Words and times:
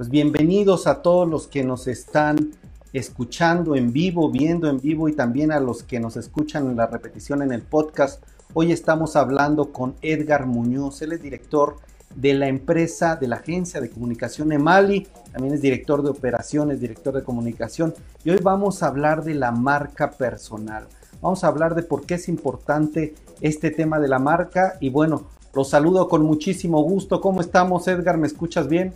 Pues 0.00 0.08
bienvenidos 0.08 0.86
a 0.86 1.02
todos 1.02 1.28
los 1.28 1.46
que 1.46 1.62
nos 1.62 1.86
están 1.86 2.52
escuchando 2.94 3.76
en 3.76 3.92
vivo, 3.92 4.30
viendo 4.30 4.66
en 4.70 4.80
vivo 4.80 5.10
y 5.10 5.12
también 5.12 5.52
a 5.52 5.60
los 5.60 5.82
que 5.82 6.00
nos 6.00 6.16
escuchan 6.16 6.70
en 6.70 6.76
la 6.76 6.86
repetición 6.86 7.42
en 7.42 7.52
el 7.52 7.60
podcast. 7.60 8.24
Hoy 8.54 8.72
estamos 8.72 9.14
hablando 9.14 9.74
con 9.74 9.96
Edgar 10.00 10.46
Muñoz, 10.46 11.02
él 11.02 11.12
es 11.12 11.20
director 11.20 11.76
de 12.14 12.32
la 12.32 12.48
empresa, 12.48 13.16
de 13.16 13.28
la 13.28 13.36
agencia 13.36 13.78
de 13.82 13.90
comunicación 13.90 14.52
Emali, 14.52 15.06
también 15.32 15.52
es 15.52 15.60
director 15.60 16.02
de 16.02 16.08
operaciones, 16.08 16.80
director 16.80 17.14
de 17.14 17.22
comunicación 17.22 17.92
y 18.24 18.30
hoy 18.30 18.38
vamos 18.42 18.82
a 18.82 18.86
hablar 18.86 19.22
de 19.22 19.34
la 19.34 19.50
marca 19.50 20.12
personal. 20.12 20.86
Vamos 21.20 21.44
a 21.44 21.48
hablar 21.48 21.74
de 21.74 21.82
por 21.82 22.06
qué 22.06 22.14
es 22.14 22.26
importante 22.30 23.14
este 23.42 23.70
tema 23.70 24.00
de 24.00 24.08
la 24.08 24.18
marca 24.18 24.78
y 24.80 24.88
bueno, 24.88 25.26
los 25.52 25.68
saludo 25.68 26.08
con 26.08 26.22
muchísimo 26.22 26.82
gusto. 26.82 27.20
¿Cómo 27.20 27.42
estamos, 27.42 27.86
Edgar? 27.86 28.16
¿Me 28.16 28.28
escuchas 28.28 28.66
bien? 28.66 28.94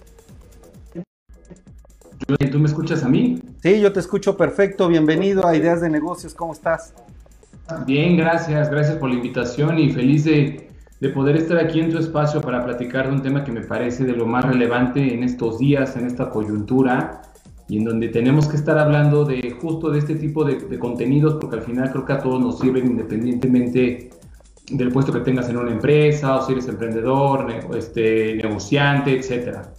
¿Tú 2.26 2.58
me 2.58 2.66
escuchas 2.66 3.04
a 3.04 3.08
mí? 3.08 3.38
Sí, 3.62 3.80
yo 3.80 3.92
te 3.92 4.00
escucho 4.00 4.36
perfecto. 4.36 4.88
Bienvenido 4.88 5.46
a 5.46 5.54
Ideas 5.56 5.82
de 5.82 5.90
Negocios. 5.90 6.34
¿Cómo 6.34 6.54
estás? 6.54 6.94
Bien, 7.86 8.16
gracias. 8.16 8.70
Gracias 8.70 8.96
por 8.96 9.10
la 9.10 9.16
invitación 9.16 9.78
y 9.78 9.90
feliz 9.90 10.24
de, 10.24 10.70
de, 11.00 11.08
poder 11.10 11.36
estar 11.36 11.58
aquí 11.58 11.80
en 11.80 11.90
tu 11.90 11.98
espacio 11.98 12.40
para 12.40 12.64
platicar 12.64 13.08
de 13.08 13.12
un 13.12 13.22
tema 13.22 13.44
que 13.44 13.52
me 13.52 13.60
parece 13.60 14.04
de 14.04 14.12
lo 14.12 14.24
más 14.24 14.44
relevante 14.44 15.12
en 15.12 15.22
estos 15.22 15.58
días, 15.58 15.96
en 15.96 16.06
esta 16.06 16.30
coyuntura 16.30 17.22
y 17.68 17.78
en 17.78 17.84
donde 17.84 18.08
tenemos 18.08 18.48
que 18.48 18.56
estar 18.56 18.78
hablando 18.78 19.24
de 19.24 19.56
justo 19.60 19.90
de 19.90 19.98
este 19.98 20.14
tipo 20.14 20.44
de, 20.44 20.56
de 20.56 20.78
contenidos 20.78 21.36
porque 21.40 21.56
al 21.56 21.62
final 21.62 21.90
creo 21.90 22.04
que 22.06 22.12
a 22.14 22.20
todos 22.20 22.40
nos 22.40 22.58
sirven 22.58 22.86
independientemente 22.86 24.10
del 24.70 24.90
puesto 24.90 25.12
que 25.12 25.20
tengas 25.20 25.48
en 25.50 25.58
una 25.58 25.72
empresa 25.72 26.36
o 26.36 26.46
si 26.46 26.52
eres 26.52 26.68
emprendedor, 26.68 27.50
este, 27.76 28.36
negociante, 28.36 29.18
etcétera. 29.18 29.70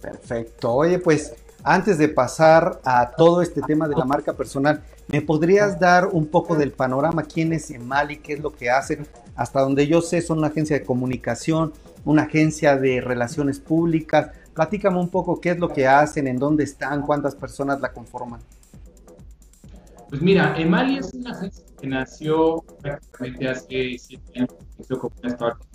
Perfecto. 0.00 0.72
Oye, 0.72 0.98
pues 0.98 1.34
antes 1.64 1.96
de 1.96 2.08
pasar 2.08 2.78
a 2.84 3.12
todo 3.12 3.40
este 3.40 3.62
tema 3.62 3.88
de 3.88 3.96
la 3.96 4.04
marca 4.04 4.34
personal, 4.34 4.82
¿me 5.08 5.22
podrías 5.22 5.80
dar 5.80 6.08
un 6.08 6.26
poco 6.26 6.56
del 6.56 6.72
panorama? 6.72 7.22
¿Quién 7.22 7.54
es 7.54 7.70
Emali? 7.70 8.18
¿Qué 8.18 8.34
es 8.34 8.40
lo 8.40 8.52
que 8.52 8.68
hacen? 8.68 9.06
Hasta 9.34 9.62
donde 9.62 9.86
yo 9.86 10.02
sé, 10.02 10.20
son 10.20 10.38
una 10.38 10.48
agencia 10.48 10.78
de 10.78 10.84
comunicación, 10.84 11.72
una 12.04 12.24
agencia 12.24 12.76
de 12.76 13.00
relaciones 13.00 13.60
públicas. 13.60 14.30
Platícame 14.52 15.00
un 15.00 15.08
poco 15.08 15.40
qué 15.40 15.52
es 15.52 15.58
lo 15.58 15.70
que 15.70 15.88
hacen, 15.88 16.26
en 16.28 16.38
dónde 16.38 16.64
están, 16.64 17.00
cuántas 17.00 17.34
personas 17.34 17.80
la 17.80 17.92
conforman. 17.92 18.40
Pues 20.10 20.20
mira, 20.20 20.54
Emali 20.58 20.98
es 20.98 21.14
una 21.14 21.30
agencia 21.30 21.64
que 21.80 21.86
nació 21.86 22.62
prácticamente 22.82 23.48
hace 23.48 23.96
siete 23.98 24.38
años, 24.38 24.54
como 25.00 25.14
una 25.22 25.32
startup. 25.32 25.66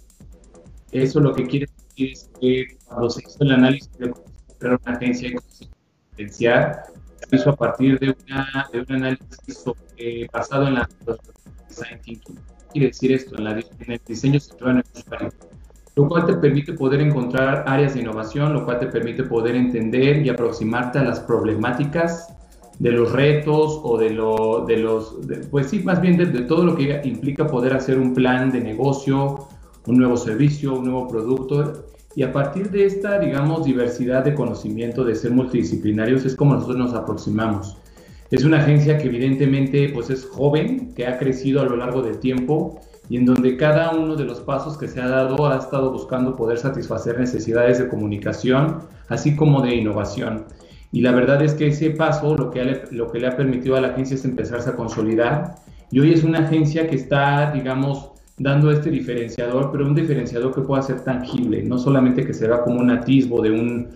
Eso 0.92 1.20
lo 1.20 1.34
que 1.34 1.48
quiere 1.48 1.66
decir 1.66 2.12
es 2.12 2.30
que 2.40 2.78
cuando 2.86 3.10
se 3.10 3.22
hizo 3.28 3.38
el 3.44 3.52
análisis 3.54 3.92
de 3.98 4.14
una 4.62 4.80
agencia 4.86 5.30
de 5.30 5.36
se 6.28 7.36
hizo 7.36 7.50
a 7.52 7.56
partir 7.56 8.00
de, 8.00 8.16
una, 8.26 8.70
de 8.72 8.80
un 8.82 8.92
análisis 8.92 9.64
basado 10.32 10.68
en 10.68 10.76
la 10.76 10.90
design 11.68 12.00
thinking. 12.02 12.40
Quiere 12.72 12.88
decir 12.88 13.12
esto, 13.12 13.36
en, 13.38 13.44
la, 13.46 13.52
en 13.52 13.92
el 13.92 14.02
diseño 14.06 14.40
centrado 14.40 14.72
en 14.72 14.78
el 14.78 15.32
lo 15.96 16.08
cual 16.08 16.26
te 16.26 16.34
permite 16.36 16.74
poder 16.74 17.02
encontrar 17.02 17.66
áreas 17.68 17.94
de 17.94 18.02
innovación, 18.02 18.54
lo 18.54 18.64
cual 18.64 18.80
te 18.80 18.88
permite 18.88 19.24
poder 19.24 19.56
entender 19.56 20.26
y 20.26 20.30
aproximarte 20.30 21.00
a 21.00 21.04
las 21.04 21.20
problemáticas 21.20 22.34
de 22.78 22.92
los 22.92 23.12
retos 23.12 23.82
o 23.84 23.98
de, 23.98 24.12
lo, 24.12 24.64
de 24.66 24.78
los, 24.78 25.18
pues 25.52 25.68
sí, 25.68 25.80
más 25.80 26.00
bien 26.00 26.16
de, 26.16 26.28
de, 26.28 26.44
todo 26.44 26.64
lo 26.64 26.76
que 26.76 27.02
implica 27.04 27.46
poder 27.48 27.74
hacer 27.74 28.00
un 28.00 28.14
plan 28.14 28.50
de 28.50 28.62
negocio, 28.62 29.50
un 29.88 29.98
nuevo 29.98 30.16
servicio, 30.16 30.76
un 30.76 30.86
nuevo 30.86 31.08
producto 31.10 31.86
y 32.16 32.24
a 32.24 32.32
partir 32.32 32.72
de 32.72 32.86
esta, 32.86 33.20
digamos, 33.20 33.66
diversidad 33.66 34.24
de 34.24 34.34
conocimiento, 34.34 35.04
de 35.04 35.16
ser 35.16 35.32
multidisciplinarios, 35.32 36.26
es 36.26 36.36
como 36.36 36.56
nosotros 36.56 36.78
nos 36.78 36.94
aproximamos. 36.94 37.78
Es 38.32 38.44
una 38.44 38.60
agencia 38.60 38.98
que 38.98 39.08
evidentemente 39.08 39.90
pues 39.90 40.10
es 40.10 40.26
joven, 40.26 40.94
que 40.94 41.08
ha 41.08 41.18
crecido 41.18 41.62
a 41.62 41.66
lo 41.66 41.76
largo 41.76 42.02
del 42.02 42.20
tiempo 42.20 42.80
y 43.10 43.18
en 43.18 43.26
donde 43.26 43.58
cada 43.58 43.92
uno 43.92 44.16
de 44.16 44.24
los 44.24 44.40
pasos 44.40 44.78
que 44.78 44.88
se 44.88 45.02
ha 45.02 45.08
dado 45.08 45.48
ha 45.48 45.58
estado 45.58 45.92
buscando 45.92 46.36
poder 46.36 46.60
satisfacer 46.60 47.20
necesidades 47.20 47.80
de 47.80 47.88
comunicación, 47.88 48.82
así 49.08 49.36
como 49.36 49.62
de 49.62 49.76
innovación. 49.76 50.46
Y 50.92 51.02
la 51.02 51.12
verdad 51.12 51.42
es 51.42 51.56
que 51.56 51.68
ese 51.68 51.92
paso 51.92 52.36
lo 52.36 52.52
que, 52.52 52.84
lo 52.92 53.12
que 53.12 53.20
le 53.20 53.28
ha 53.28 53.36
permitido 53.36 53.76
a 53.76 53.82
la 53.82 53.90
agencia 53.90 54.16
es 54.16 54.26
empezarse 54.26 54.70
a 54.70 54.76
consolidar. 54.76 55.56
Y 55.92 56.00
hoy 56.00 56.14
es 56.14 56.24
una 56.24 56.40
agencia 56.40 56.88
que 56.88 56.96
está, 56.96 57.52
digamos, 57.52 58.12
dando 58.40 58.72
este 58.72 58.90
diferenciador, 58.90 59.70
pero 59.72 59.86
un 59.86 59.94
diferenciador 59.94 60.56
que 60.56 60.62
pueda 60.62 60.82
ser 60.82 61.02
tangible, 61.02 61.62
no 61.64 61.78
solamente 61.78 62.26
que 62.26 62.34
se 62.34 62.48
vea 62.48 62.64
como 62.64 62.80
un 62.80 62.90
atisbo 62.90 63.42
de, 63.42 63.52
un, 63.52 63.90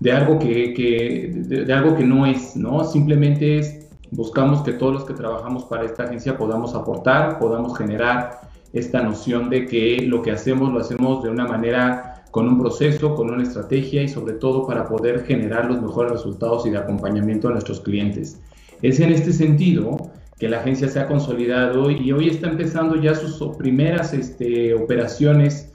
de, 0.00 0.12
algo, 0.12 0.38
que, 0.38 0.72
que 0.74 1.32
de, 1.34 1.72
algo 1.72 1.94
que 1.96 2.04
no 2.04 2.26
es, 2.26 2.56
¿no? 2.56 2.82
Simplemente 2.84 3.58
es, 3.58 3.86
buscamos 4.10 4.62
que 4.62 4.72
todos 4.72 4.94
los 4.94 5.04
que 5.04 5.12
trabajamos 5.12 5.64
para 5.64 5.84
esta 5.84 6.04
agencia 6.04 6.36
podamos 6.36 6.74
aportar, 6.74 7.38
podamos 7.38 7.76
generar 7.76 8.40
esta 8.72 9.02
noción 9.02 9.50
de 9.50 9.66
que 9.66 9.98
lo 10.06 10.22
que 10.22 10.30
hacemos 10.30 10.72
lo 10.72 10.80
hacemos 10.80 11.22
de 11.22 11.28
una 11.28 11.46
manera 11.46 12.24
con 12.30 12.48
un 12.48 12.58
proceso, 12.58 13.14
con 13.14 13.30
una 13.30 13.42
estrategia 13.42 14.02
y 14.02 14.08
sobre 14.08 14.34
todo 14.34 14.66
para 14.66 14.86
poder 14.86 15.24
generar 15.24 15.66
los 15.66 15.82
mejores 15.82 16.12
resultados 16.12 16.64
y 16.64 16.70
de 16.70 16.78
acompañamiento 16.78 17.48
a 17.48 17.52
nuestros 17.52 17.80
clientes. 17.80 18.40
Es 18.82 19.00
en 19.00 19.12
este 19.12 19.32
sentido 19.32 19.96
que 20.40 20.48
la 20.48 20.60
agencia 20.60 20.88
se 20.88 20.98
ha 20.98 21.06
consolidado 21.06 21.90
y 21.90 22.10
hoy 22.12 22.30
está 22.30 22.48
empezando 22.48 22.96
ya 22.96 23.14
sus 23.14 23.56
primeras 23.58 24.14
este, 24.14 24.72
operaciones 24.74 25.70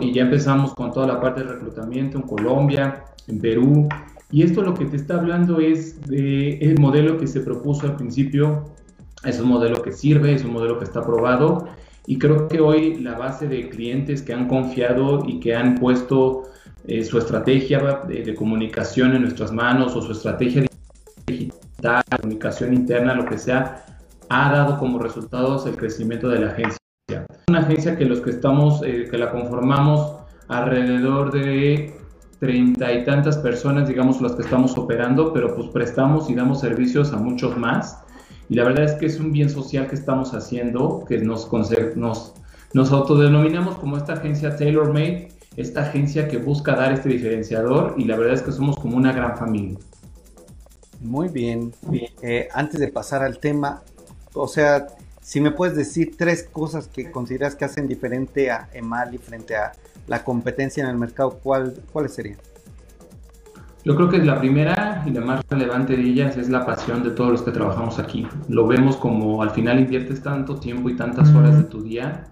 y 0.00 0.12
ya 0.12 0.22
empezamos 0.22 0.74
con 0.74 0.92
toda 0.92 1.06
la 1.06 1.20
parte 1.20 1.44
de 1.44 1.52
reclutamiento 1.52 2.18
en 2.18 2.24
Colombia, 2.24 3.04
en 3.28 3.40
Perú. 3.40 3.88
Y 4.32 4.42
esto 4.42 4.62
lo 4.62 4.74
que 4.74 4.86
te 4.86 4.96
está 4.96 5.14
hablando 5.14 5.60
es 5.60 6.00
de 6.02 6.58
el 6.58 6.80
modelo 6.80 7.16
que 7.16 7.28
se 7.28 7.40
propuso 7.40 7.86
al 7.86 7.94
principio, 7.94 8.64
es 9.24 9.38
un 9.38 9.48
modelo 9.48 9.80
que 9.82 9.92
sirve, 9.92 10.34
es 10.34 10.44
un 10.44 10.52
modelo 10.52 10.78
que 10.78 10.84
está 10.84 10.98
aprobado 10.98 11.68
y 12.04 12.18
creo 12.18 12.48
que 12.48 12.60
hoy 12.60 12.96
la 12.96 13.16
base 13.16 13.46
de 13.46 13.68
clientes 13.68 14.22
que 14.22 14.32
han 14.32 14.48
confiado 14.48 15.22
y 15.26 15.38
que 15.38 15.54
han 15.54 15.76
puesto 15.76 16.50
eh, 16.88 17.04
su 17.04 17.18
estrategia 17.18 18.02
de, 18.08 18.24
de, 18.24 18.34
comunicación 18.34 19.14
en 19.14 19.22
nuestras 19.22 19.52
manos 19.52 19.94
o 19.94 20.02
su 20.02 20.10
estrategia 20.10 20.66
digital, 21.26 22.02
comunicación 22.20 22.74
interna, 22.74 23.14
lo 23.14 23.24
que 23.24 23.38
sea, 23.38 23.84
ha 24.30 24.52
dado 24.52 24.78
como 24.78 24.98
resultados 24.98 25.66
el 25.66 25.76
crecimiento 25.76 26.28
de 26.28 26.40
la 26.40 26.50
agencia. 26.50 26.78
Una 27.48 27.60
agencia 27.60 27.96
que 27.96 28.04
los 28.04 28.20
que 28.20 28.30
estamos, 28.30 28.82
eh, 28.84 29.08
que 29.10 29.18
la 29.18 29.30
conformamos 29.30 30.16
alrededor 30.48 31.32
de 31.32 31.94
treinta 32.38 32.92
y 32.92 33.04
tantas 33.04 33.38
personas, 33.38 33.88
digamos, 33.88 34.20
las 34.20 34.32
que 34.32 34.42
estamos 34.42 34.76
operando, 34.76 35.32
pero 35.32 35.54
pues 35.54 35.68
prestamos 35.68 36.30
y 36.30 36.34
damos 36.34 36.60
servicios 36.60 37.12
a 37.12 37.16
muchos 37.16 37.56
más. 37.56 37.98
Y 38.48 38.54
la 38.54 38.64
verdad 38.64 38.84
es 38.84 38.92
que 38.92 39.06
es 39.06 39.18
un 39.18 39.32
bien 39.32 39.50
social 39.50 39.88
que 39.88 39.94
estamos 39.94 40.34
haciendo, 40.34 41.04
que 41.06 41.18
nos, 41.18 41.50
nos, 41.96 42.34
nos 42.72 42.92
autodenominamos 42.92 43.76
como 43.76 43.96
esta 43.96 44.14
agencia 44.14 44.56
tailor-made, 44.56 45.28
esta 45.56 45.82
agencia 45.82 46.28
que 46.28 46.38
busca 46.38 46.74
dar 46.74 46.92
este 46.92 47.08
diferenciador 47.08 47.94
y 47.98 48.04
la 48.04 48.16
verdad 48.16 48.34
es 48.34 48.42
que 48.42 48.52
somos 48.52 48.76
como 48.76 48.96
una 48.96 49.12
gran 49.12 49.36
familia. 49.36 49.78
Muy 51.00 51.28
bien. 51.28 51.72
Eh, 52.22 52.48
antes 52.52 52.80
de 52.80 52.88
pasar 52.88 53.22
al 53.22 53.38
tema, 53.38 53.82
o 54.34 54.48
sea, 54.48 54.86
si 55.20 55.40
me 55.40 55.50
puedes 55.50 55.76
decir 55.76 56.16
tres 56.16 56.48
cosas 56.50 56.88
que 56.88 57.10
consideras 57.10 57.54
que 57.54 57.64
hacen 57.64 57.86
diferente 57.86 58.50
a 58.50 58.68
Emali 58.72 59.18
frente 59.18 59.56
a 59.56 59.72
la 60.06 60.24
competencia 60.24 60.82
en 60.82 60.90
el 60.90 60.96
mercado, 60.96 61.38
¿cuál, 61.42 61.74
¿cuáles 61.92 62.14
serían? 62.14 62.38
Yo 63.84 63.94
creo 63.96 64.08
que 64.08 64.18
la 64.18 64.38
primera 64.38 65.02
y 65.06 65.10
la 65.10 65.20
más 65.20 65.42
relevante 65.48 65.96
de 65.96 66.02
ellas 66.02 66.36
es 66.36 66.48
la 66.48 66.66
pasión 66.66 67.02
de 67.02 67.10
todos 67.10 67.30
los 67.30 67.42
que 67.42 67.52
trabajamos 67.52 67.98
aquí. 67.98 68.26
Lo 68.48 68.66
vemos 68.66 68.96
como 68.96 69.42
al 69.42 69.50
final 69.50 69.78
inviertes 69.78 70.22
tanto 70.22 70.56
tiempo 70.56 70.90
y 70.90 70.96
tantas 70.96 71.32
horas 71.34 71.56
de 71.56 71.64
tu 71.64 71.82
día. 71.82 72.26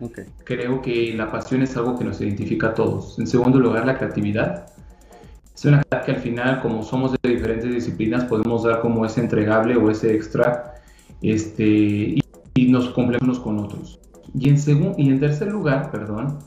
Creo 0.45 0.83
que 0.83 1.15
la 1.15 1.31
pasión 1.31 1.63
es 1.63 1.77
algo 1.77 1.99
que 1.99 2.05
nos 2.05 2.21
identifica 2.21 2.69
a 2.69 2.75
todos. 2.75 3.19
En 3.19 3.27
segundo 3.27 3.59
lugar, 3.59 3.87
la 3.87 3.97
creatividad. 3.97 4.67
Es 5.55 5.65
una 5.65 5.83
que 5.83 6.13
al 6.13 6.19
final, 6.19 6.61
como 6.61 6.83
somos 6.83 7.13
de 7.13 7.31
diferentes 7.31 7.73
disciplinas, 7.73 8.25
podemos 8.25 8.65
dar 8.65 8.81
como 8.81 9.07
ese 9.07 9.21
entregable 9.21 9.77
o 9.77 9.91
ese 9.91 10.15
extra 10.15 10.76
este, 11.33 11.65
y, 11.65 12.23
nos 12.69 12.89
complementamos 12.91 13.41
con 13.41 13.59
otros. 13.59 14.01
Y 14.35 14.49
en, 14.49 14.57
y 14.97 15.11
en 15.11 15.21
tercer 15.21 15.53
lugar, 15.53 15.91
perdón, 15.91 16.39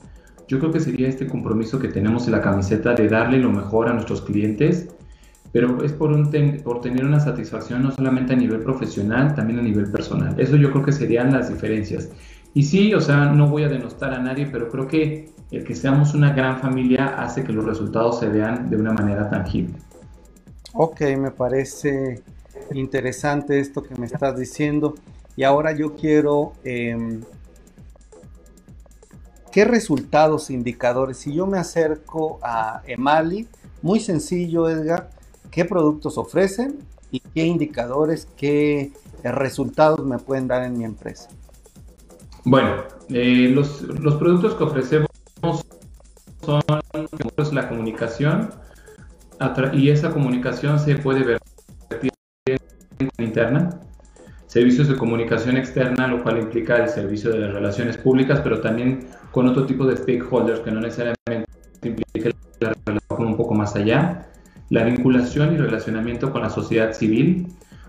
yo 0.47 0.59
creo 0.59 0.71
que 0.71 0.79
sería 0.79 1.07
este 1.07 1.27
compromiso 1.27 1.79
que 1.79 1.87
tenemos 1.87 2.25
en 2.25 2.33
la 2.33 2.41
camiseta 2.41 2.93
de 2.93 3.07
darle 3.07 3.37
lo 3.37 3.51
mejor 3.51 3.87
a 3.87 3.93
nuestros 3.93 4.21
clientes, 4.21 4.89
pero 5.51 5.83
es 5.83 5.93
por, 5.93 6.11
un 6.11 6.31
por 6.63 6.81
tener 6.81 7.05
una 7.05 7.19
satisfacción 7.19 7.83
no 7.83 7.91
solamente 7.91 8.33
a 8.33 8.35
nivel 8.35 8.61
profesional, 8.61 9.35
también 9.35 9.59
a 9.59 9.61
nivel 9.61 9.91
personal. 9.91 10.39
Eso 10.39 10.55
yo 10.55 10.71
creo 10.71 10.83
que 10.83 10.91
serían 10.91 11.31
las 11.31 11.49
diferencias. 11.49 12.09
Y 12.53 12.63
sí, 12.63 12.93
o 12.93 13.01
sea, 13.01 13.25
no 13.25 13.47
voy 13.47 13.63
a 13.63 13.69
denostar 13.69 14.13
a 14.13 14.19
nadie, 14.19 14.47
pero 14.51 14.69
creo 14.69 14.87
que 14.87 15.29
el 15.51 15.63
que 15.63 15.75
seamos 15.75 16.13
una 16.13 16.33
gran 16.33 16.59
familia 16.59 17.15
hace 17.17 17.43
que 17.43 17.53
los 17.53 17.65
resultados 17.65 18.19
se 18.19 18.27
vean 18.27 18.69
de 18.69 18.77
una 18.77 18.91
manera 18.91 19.29
tangible. 19.29 19.75
Ok, 20.73 21.01
me 21.17 21.31
parece 21.31 22.23
interesante 22.77 23.59
esto 23.59 23.83
que 23.83 23.95
me 23.95 24.05
estás 24.05 24.37
diciendo. 24.37 24.95
Y 25.35 25.43
ahora 25.43 25.71
yo 25.71 25.95
quiero, 25.95 26.53
eh, 26.63 27.21
¿qué 29.51 29.65
resultados, 29.65 30.49
indicadores? 30.49 31.17
Si 31.17 31.33
yo 31.33 31.47
me 31.47 31.57
acerco 31.57 32.39
a 32.43 32.81
Emali, 32.85 33.47
muy 33.81 33.99
sencillo, 33.99 34.69
Edgar, 34.69 35.09
qué 35.51 35.65
productos 35.65 36.17
ofrecen 36.17 36.79
y 37.11 37.19
qué 37.19 37.45
indicadores, 37.45 38.27
qué 38.37 38.91
resultados 39.23 40.05
me 40.05 40.17
pueden 40.17 40.47
dar 40.47 40.63
en 40.63 40.77
mi 40.77 40.85
empresa. 40.85 41.29
Bueno, 42.45 42.83
eh, 43.09 43.49
los, 43.53 43.83
productos 44.15 44.55
que 44.55 44.63
ofrecemos 44.63 45.07
son 46.43 46.63
la 47.51 47.69
comunicación 47.69 48.49
y 49.73 49.89
esa 49.89 50.11
comunicación 50.11 50.79
se 50.79 50.95
puede 50.95 51.23
ver 51.23 51.39
interna, 53.17 53.69
servicios 54.47 54.87
de 54.87 54.97
comunicación 54.97 55.57
externa, 55.57 56.07
lo 56.07 56.21
cual 56.23 56.39
implica 56.39 56.77
el 56.77 56.89
servicio 56.89 57.31
de 57.31 57.39
las 57.39 57.53
relaciones 57.53 57.97
públicas, 57.97 58.41
pero 58.43 58.59
también 58.61 59.07
con 59.31 59.47
otro 59.47 59.65
tipo 59.65 59.85
de 59.85 59.95
stakeholders 59.95 60.61
que 60.61 60.71
no 60.71 60.81
necesariamente 60.81 61.45
implica 61.83 62.31
la 62.59 62.73
relación 62.85 63.27
un 63.27 63.37
poco 63.37 63.53
más 63.53 63.75
allá, 63.75 64.27
la 64.69 64.83
vinculación 64.83 65.53
y 65.53 65.57
relacionamiento 65.57 66.31
con 66.31 66.41
la 66.41 66.49
sociedad 66.49 66.93
civil. 66.93 67.47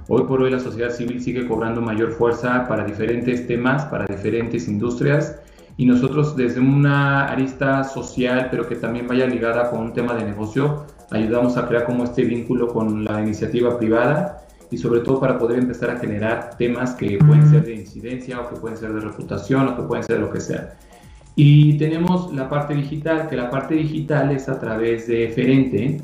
Hoy 0.08 0.24
por 0.24 0.42
hoy 0.42 0.50
la 0.50 0.60
sociedad 0.60 0.90
civil 0.90 1.22
sigue 1.22 1.46
cobrando 1.46 1.80
mayor 1.80 2.12
fuerza 2.12 2.66
para 2.68 2.84
diferentes 2.84 3.46
temas, 3.46 3.84
para 3.86 4.06
diferentes 4.06 4.68
industrias 4.68 5.40
y 5.76 5.86
nosotros 5.86 6.36
desde 6.36 6.60
una 6.60 7.26
arista 7.26 7.84
social, 7.84 8.48
pero 8.50 8.68
que 8.68 8.76
también 8.76 9.06
vaya 9.06 9.26
ligada 9.26 9.70
con 9.70 9.80
un 9.80 9.92
tema 9.92 10.14
de 10.14 10.24
negocio, 10.24 10.84
ayudamos 11.10 11.56
a 11.56 11.66
crear 11.66 11.84
como 11.84 12.04
este 12.04 12.22
vínculo 12.24 12.68
con 12.68 13.04
la 13.04 13.20
iniciativa 13.22 13.78
privada 13.78 14.40
y 14.70 14.78
sobre 14.78 15.00
todo 15.00 15.18
para 15.20 15.38
poder 15.38 15.58
empezar 15.58 15.90
a 15.90 15.98
generar 15.98 16.56
temas 16.56 16.94
que 16.94 17.18
pueden 17.18 17.50
ser 17.50 17.64
de 17.64 17.74
incidencia 17.74 18.40
o 18.40 18.48
que 18.48 18.56
pueden 18.56 18.76
ser 18.76 18.92
de 18.92 19.00
reputación 19.00 19.68
o 19.68 19.76
que 19.76 19.82
pueden 19.82 20.04
ser 20.04 20.20
lo 20.20 20.30
que 20.30 20.40
sea. 20.40 20.76
Y 21.36 21.78
tenemos 21.78 22.32
la 22.34 22.48
parte 22.48 22.74
digital, 22.74 23.28
que 23.28 23.36
la 23.36 23.50
parte 23.50 23.74
digital 23.74 24.30
es 24.30 24.48
a 24.48 24.58
través 24.58 25.06
de 25.06 25.28
Ferente, 25.28 26.02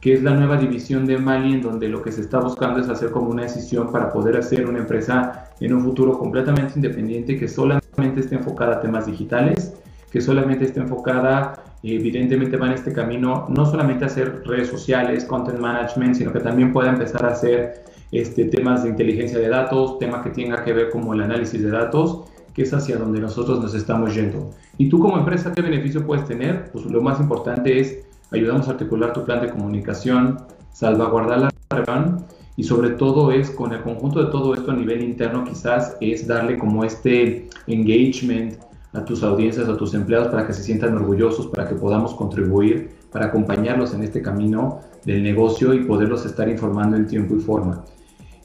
que 0.00 0.14
es 0.14 0.22
la 0.22 0.32
nueva 0.32 0.56
división 0.56 1.06
de 1.06 1.18
Mali, 1.18 1.54
en 1.54 1.62
donde 1.62 1.88
lo 1.88 2.02
que 2.02 2.12
se 2.12 2.20
está 2.20 2.40
buscando 2.40 2.80
es 2.80 2.88
hacer 2.88 3.10
como 3.10 3.30
una 3.30 3.42
decisión 3.42 3.90
para 3.90 4.12
poder 4.12 4.36
hacer 4.36 4.66
una 4.66 4.78
empresa 4.78 5.50
en 5.60 5.74
un 5.74 5.82
futuro 5.82 6.18
completamente 6.18 6.74
independiente 6.76 7.36
que 7.36 7.48
solamente 7.48 8.20
esté 8.20 8.36
enfocada 8.36 8.76
a 8.76 8.80
temas 8.80 9.06
digitales, 9.06 9.74
que 10.10 10.20
solamente 10.20 10.64
esté 10.64 10.80
enfocada, 10.80 11.64
evidentemente 11.82 12.56
va 12.56 12.66
en 12.66 12.72
este 12.72 12.92
camino, 12.92 13.46
no 13.48 13.66
solamente 13.66 14.04
a 14.04 14.06
hacer 14.06 14.42
redes 14.46 14.68
sociales, 14.68 15.24
content 15.24 15.58
management, 15.58 16.14
sino 16.14 16.32
que 16.32 16.40
también 16.40 16.72
pueda 16.72 16.90
empezar 16.90 17.24
a 17.24 17.30
hacer 17.30 17.84
este, 18.12 18.44
temas 18.46 18.82
de 18.82 18.90
inteligencia 18.90 19.38
de 19.38 19.48
datos, 19.48 19.98
tema 19.98 20.22
que 20.22 20.30
tenga 20.30 20.64
que 20.64 20.72
ver 20.72 20.90
como 20.90 21.14
el 21.14 21.20
análisis 21.20 21.62
de 21.62 21.70
datos, 21.70 22.24
que 22.54 22.62
es 22.62 22.72
hacia 22.72 22.96
donde 22.96 23.20
nosotros 23.20 23.60
nos 23.60 23.74
estamos 23.74 24.14
yendo. 24.14 24.50
Y 24.78 24.88
tú 24.88 24.98
como 24.98 25.18
empresa, 25.18 25.52
¿qué 25.52 25.62
beneficio 25.62 26.06
puedes 26.06 26.24
tener? 26.26 26.70
Pues 26.72 26.86
lo 26.86 27.00
más 27.00 27.20
importante 27.20 27.78
es 27.78 27.98
ayudamos 28.30 28.68
a 28.68 28.72
articular 28.72 29.12
tu 29.12 29.24
plan 29.24 29.40
de 29.40 29.50
comunicación, 29.50 30.38
salvaguardar 30.72 31.38
la 31.40 31.50
reunión 31.70 32.24
y 32.56 32.64
sobre 32.64 32.90
todo 32.90 33.30
es 33.30 33.50
con 33.50 33.72
el 33.72 33.82
conjunto 33.82 34.24
de 34.24 34.30
todo 34.30 34.54
esto 34.54 34.72
a 34.72 34.74
nivel 34.74 35.02
interno 35.02 35.44
quizás 35.44 35.96
es 36.00 36.26
darle 36.26 36.58
como 36.58 36.84
este 36.84 37.48
engagement 37.68 38.54
a 38.92 39.04
tus 39.04 39.22
audiencias, 39.22 39.68
a 39.68 39.76
tus 39.76 39.94
empleados 39.94 40.28
para 40.28 40.46
que 40.46 40.52
se 40.52 40.62
sientan 40.62 40.96
orgullosos, 40.96 41.46
para 41.46 41.68
que 41.68 41.74
podamos 41.74 42.14
contribuir, 42.14 42.90
para 43.12 43.26
acompañarlos 43.26 43.94
en 43.94 44.02
este 44.02 44.22
camino 44.22 44.80
del 45.04 45.22
negocio 45.22 45.74
y 45.74 45.84
poderlos 45.84 46.26
estar 46.26 46.48
informando 46.48 46.96
en 46.96 47.06
tiempo 47.06 47.36
y 47.36 47.40
forma. 47.40 47.84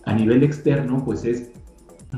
A 0.06 0.14
nivel 0.14 0.44
externo, 0.44 1.04
pues 1.04 1.24
es, 1.26 1.52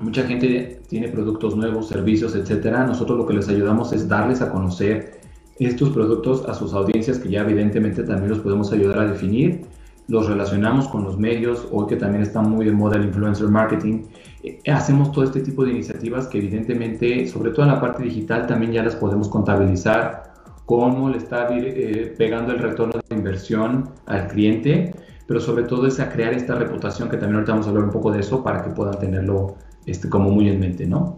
mucha 0.02 0.24
gente 0.24 0.82
tiene 0.88 1.08
productos 1.10 1.56
nuevos, 1.56 1.88
servicios, 1.88 2.36
etcétera. 2.36 2.86
Nosotros 2.86 3.18
lo 3.18 3.26
que 3.26 3.34
les 3.34 3.48
ayudamos 3.48 3.94
es 3.94 4.08
darles 4.08 4.42
a 4.42 4.52
conocer 4.52 5.20
estos 5.60 5.90
productos 5.92 6.46
a 6.48 6.54
sus 6.54 6.74
audiencias 6.74 7.20
que 7.20 7.30
ya 7.30 7.42
evidentemente 7.42 8.04
también 8.04 8.30
los 8.30 8.40
podemos 8.40 8.72
ayudar 8.74 9.00
a 9.00 9.08
definir. 9.08 9.62
Los 10.08 10.28
relacionamos 10.28 10.88
con 10.88 11.04
los 11.04 11.18
medios, 11.18 11.68
hoy 11.72 11.88
que 11.88 11.96
también 11.96 12.22
está 12.22 12.42
muy 12.42 12.66
de 12.66 12.72
moda 12.72 12.98
el 12.98 13.06
influencer 13.06 13.48
marketing. 13.48 14.04
Eh, 14.44 14.60
hacemos 14.72 15.12
todo 15.12 15.24
este 15.24 15.40
tipo 15.40 15.66
de 15.66 15.72
iniciativas 15.72 16.28
que 16.28 16.38
evidentemente, 16.38 17.28
sobre 17.28 17.52
todo 17.52 17.64
en 17.64 17.72
la 17.72 17.82
parte 17.82 18.04
digital, 18.04 18.46
también 18.46 18.72
ya 18.74 18.84
las 18.84 18.96
podemos 18.96 19.30
contabilizar, 19.30 20.36
cómo 20.66 21.10
le 21.10 21.18
está 21.18 21.48
eh, 21.52 22.14
pegando 22.18 22.52
el 22.54 22.60
retorno 22.60 23.00
de 23.08 23.16
inversión 23.16 23.90
al 24.06 24.28
cliente, 24.28 24.94
pero 25.28 25.40
sobre 25.40 25.64
todo 25.64 25.88
es 25.88 26.00
a 26.00 26.10
crear 26.10 26.34
esta 26.34 26.56
reputación, 26.56 27.10
que 27.10 27.18
también 27.18 27.36
ahorita 27.36 27.52
vamos 27.54 27.68
a 27.68 27.70
hablar 27.70 27.86
un 27.86 27.92
poco 27.92 28.12
de 28.12 28.20
eso, 28.20 28.44
para 28.44 28.64
que 28.64 28.70
puedan 28.70 29.00
tenerlo 29.00 29.56
este, 29.86 30.10
como 30.10 30.30
muy 30.30 30.50
en 30.50 30.60
mente, 30.60 30.86
¿no? 30.86 31.18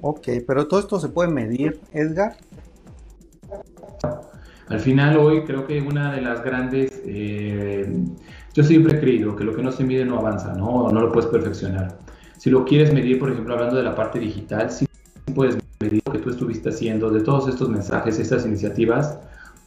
Ok, 0.00 0.28
pero 0.46 0.66
todo 0.66 0.80
esto 0.80 0.98
se 0.98 1.08
puede 1.08 1.30
medir, 1.30 1.80
Edgar. 1.92 2.36
Al 4.68 4.80
final 4.80 5.18
hoy 5.18 5.44
creo 5.44 5.66
que 5.66 5.80
una 5.80 6.12
de 6.12 6.22
las 6.22 6.42
grandes, 6.42 7.02
eh, 7.04 7.92
yo 8.54 8.64
siempre 8.64 8.96
he 8.96 9.00
creído 9.00 9.36
que 9.36 9.44
lo 9.44 9.54
que 9.54 9.62
no 9.62 9.70
se 9.70 9.84
mide 9.84 10.04
no 10.04 10.18
avanza, 10.18 10.54
¿no? 10.54 10.88
No 10.88 11.00
lo 11.00 11.12
puedes 11.12 11.30
perfeccionar. 11.30 11.98
Si 12.38 12.50
lo 12.50 12.64
quieres 12.64 12.92
medir, 12.92 13.18
por 13.18 13.30
ejemplo, 13.30 13.54
hablando 13.54 13.76
de 13.76 13.82
la 13.82 13.94
parte 13.94 14.18
digital, 14.18 14.70
sí 14.70 14.86
puedes 15.34 15.56
medir 15.78 16.02
lo 16.04 16.12
que 16.12 16.18
tú 16.18 16.30
estuviste 16.30 16.70
haciendo, 16.70 17.10
de 17.10 17.20
todos 17.20 17.48
estos 17.48 17.68
mensajes, 17.68 18.18
estas 18.18 18.46
iniciativas, 18.46 19.18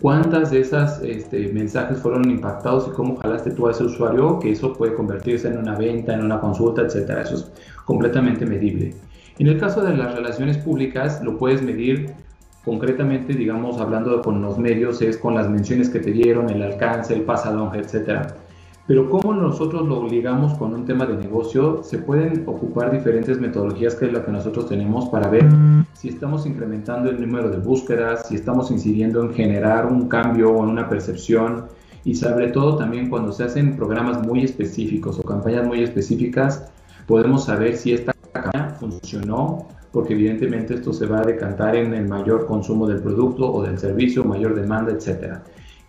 cuántas 0.01 0.51
de 0.51 0.61
esas 0.61 1.01
este, 1.01 1.47
mensajes 1.53 1.99
fueron 1.99 2.29
impactados 2.29 2.87
y 2.87 2.91
cómo 2.91 3.15
jalaste 3.17 3.51
tú 3.51 3.67
a 3.67 3.71
ese 3.71 3.83
usuario, 3.83 4.39
que 4.39 4.51
eso 4.51 4.73
puede 4.73 4.93
convertirse 4.93 5.47
en 5.47 5.57
una 5.57 5.75
venta, 5.75 6.13
en 6.13 6.23
una 6.23 6.39
consulta, 6.39 6.81
etcétera. 6.81 7.21
Eso 7.21 7.35
es 7.35 7.51
completamente 7.85 8.45
medible. 8.45 8.93
En 9.37 9.47
el 9.47 9.59
caso 9.59 9.81
de 9.81 9.95
las 9.95 10.15
relaciones 10.15 10.57
públicas, 10.57 11.21
lo 11.23 11.37
puedes 11.37 11.61
medir 11.61 12.11
concretamente, 12.63 13.33
digamos, 13.33 13.79
hablando 13.79 14.21
con 14.21 14.41
los 14.41 14.57
medios, 14.57 15.01
es 15.01 15.17
con 15.17 15.35
las 15.35 15.49
menciones 15.49 15.89
que 15.89 15.99
te 15.99 16.11
dieron, 16.11 16.49
el 16.49 16.63
alcance, 16.63 17.13
el 17.13 17.21
pasadón, 17.21 17.75
etcétera. 17.75 18.35
Pero 18.87 19.09
cómo 19.09 19.33
nosotros 19.33 19.87
lo 19.87 20.07
ligamos 20.07 20.53
con 20.59 20.73
un 20.75 20.85
tema 20.85 21.07
de 21.07 21.17
negocio, 21.17 21.81
se 21.83 21.97
pueden 21.97 22.43
ocupar 22.45 22.91
diferentes 22.91 23.39
metodologías 23.39 23.95
que 23.95 24.05
es 24.05 24.13
la 24.13 24.23
que 24.23 24.31
nosotros 24.31 24.69
tenemos 24.69 25.09
para 25.09 25.27
ver 25.27 25.49
si 25.93 26.09
estamos 26.09 26.45
incrementando 26.45 27.09
el 27.09 27.19
número 27.19 27.49
de 27.49 27.57
búsquedas, 27.57 28.27
si 28.27 28.35
estamos 28.35 28.69
incidiendo 28.69 29.23
en 29.23 29.33
generar 29.33 29.87
un 29.87 30.07
cambio 30.07 30.51
o 30.51 30.61
una 30.61 30.87
percepción 30.87 31.65
y 32.03 32.13
sobre 32.13 32.49
todo 32.49 32.77
también 32.77 33.09
cuando 33.09 33.31
se 33.31 33.45
hacen 33.45 33.75
programas 33.75 34.21
muy 34.21 34.43
específicos 34.43 35.17
o 35.17 35.23
campañas 35.23 35.65
muy 35.65 35.81
específicas, 35.81 36.71
podemos 37.07 37.45
saber 37.45 37.77
si 37.77 37.93
esta 37.93 38.13
campaña 38.13 38.75
funcionó 38.79 39.67
porque 39.91 40.13
evidentemente 40.13 40.75
esto 40.75 40.93
se 40.93 41.07
va 41.07 41.21
a 41.21 41.25
decantar 41.25 41.75
en 41.75 41.93
el 41.95 42.07
mayor 42.07 42.45
consumo 42.45 42.85
del 42.85 42.99
producto 42.99 43.51
o 43.51 43.63
del 43.63 43.79
servicio, 43.79 44.23
mayor 44.25 44.53
demanda, 44.53 44.91
etcétera. 44.91 45.41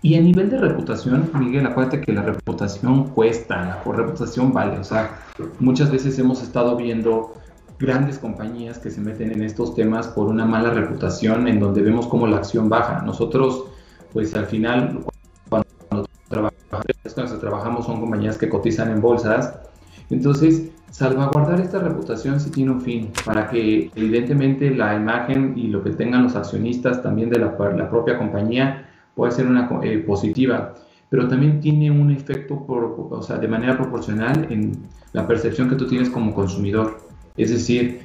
Y 0.06 0.14
a 0.14 0.20
nivel 0.20 0.48
de 0.48 0.58
reputación, 0.58 1.28
Miguel, 1.36 1.66
acuérdate 1.66 2.00
que 2.00 2.12
la 2.12 2.22
reputación 2.22 3.08
cuesta, 3.08 3.82
la 3.84 3.92
reputación 3.92 4.52
vale. 4.52 4.78
O 4.78 4.84
sea, 4.84 5.18
muchas 5.58 5.90
veces 5.90 6.16
hemos 6.20 6.44
estado 6.44 6.76
viendo 6.76 7.34
grandes 7.76 8.16
compañías 8.20 8.78
que 8.78 8.88
se 8.88 9.00
meten 9.00 9.32
en 9.32 9.42
estos 9.42 9.74
temas 9.74 10.06
por 10.06 10.28
una 10.28 10.44
mala 10.44 10.70
reputación 10.70 11.48
en 11.48 11.58
donde 11.58 11.82
vemos 11.82 12.06
cómo 12.06 12.28
la 12.28 12.36
acción 12.36 12.68
baja. 12.68 13.02
Nosotros, 13.02 13.64
pues 14.12 14.32
al 14.36 14.46
final, 14.46 15.00
cuando 15.48 16.06
trabajamos, 16.28 17.40
trabajamos 17.40 17.86
son 17.86 17.98
compañías 17.98 18.38
que 18.38 18.48
cotizan 18.48 18.92
en 18.92 19.00
bolsas. 19.00 19.58
Entonces, 20.08 20.70
salvaguardar 20.92 21.60
esta 21.60 21.80
reputación 21.80 22.38
sí 22.38 22.52
tiene 22.52 22.70
un 22.70 22.80
fin, 22.80 23.10
para 23.24 23.50
que 23.50 23.90
evidentemente 23.96 24.70
la 24.70 24.94
imagen 24.94 25.54
y 25.56 25.66
lo 25.66 25.82
que 25.82 25.90
tengan 25.90 26.22
los 26.22 26.36
accionistas 26.36 27.02
también 27.02 27.28
de 27.28 27.40
la, 27.40 27.56
la 27.76 27.90
propia 27.90 28.16
compañía 28.16 28.85
puede 29.16 29.32
ser 29.32 29.46
una 29.46 29.68
eh, 29.82 29.98
positiva, 29.98 30.74
pero 31.08 31.26
también 31.26 31.60
tiene 31.60 31.90
un 31.90 32.10
efecto 32.10 32.64
por, 32.66 33.08
o 33.10 33.22
sea, 33.22 33.38
de 33.38 33.48
manera 33.48 33.76
proporcional 33.76 34.46
en 34.50 34.72
la 35.12 35.26
percepción 35.26 35.68
que 35.70 35.74
tú 35.74 35.88
tienes 35.88 36.10
como 36.10 36.34
consumidor. 36.34 36.98
Es 37.36 37.50
decir, 37.50 38.02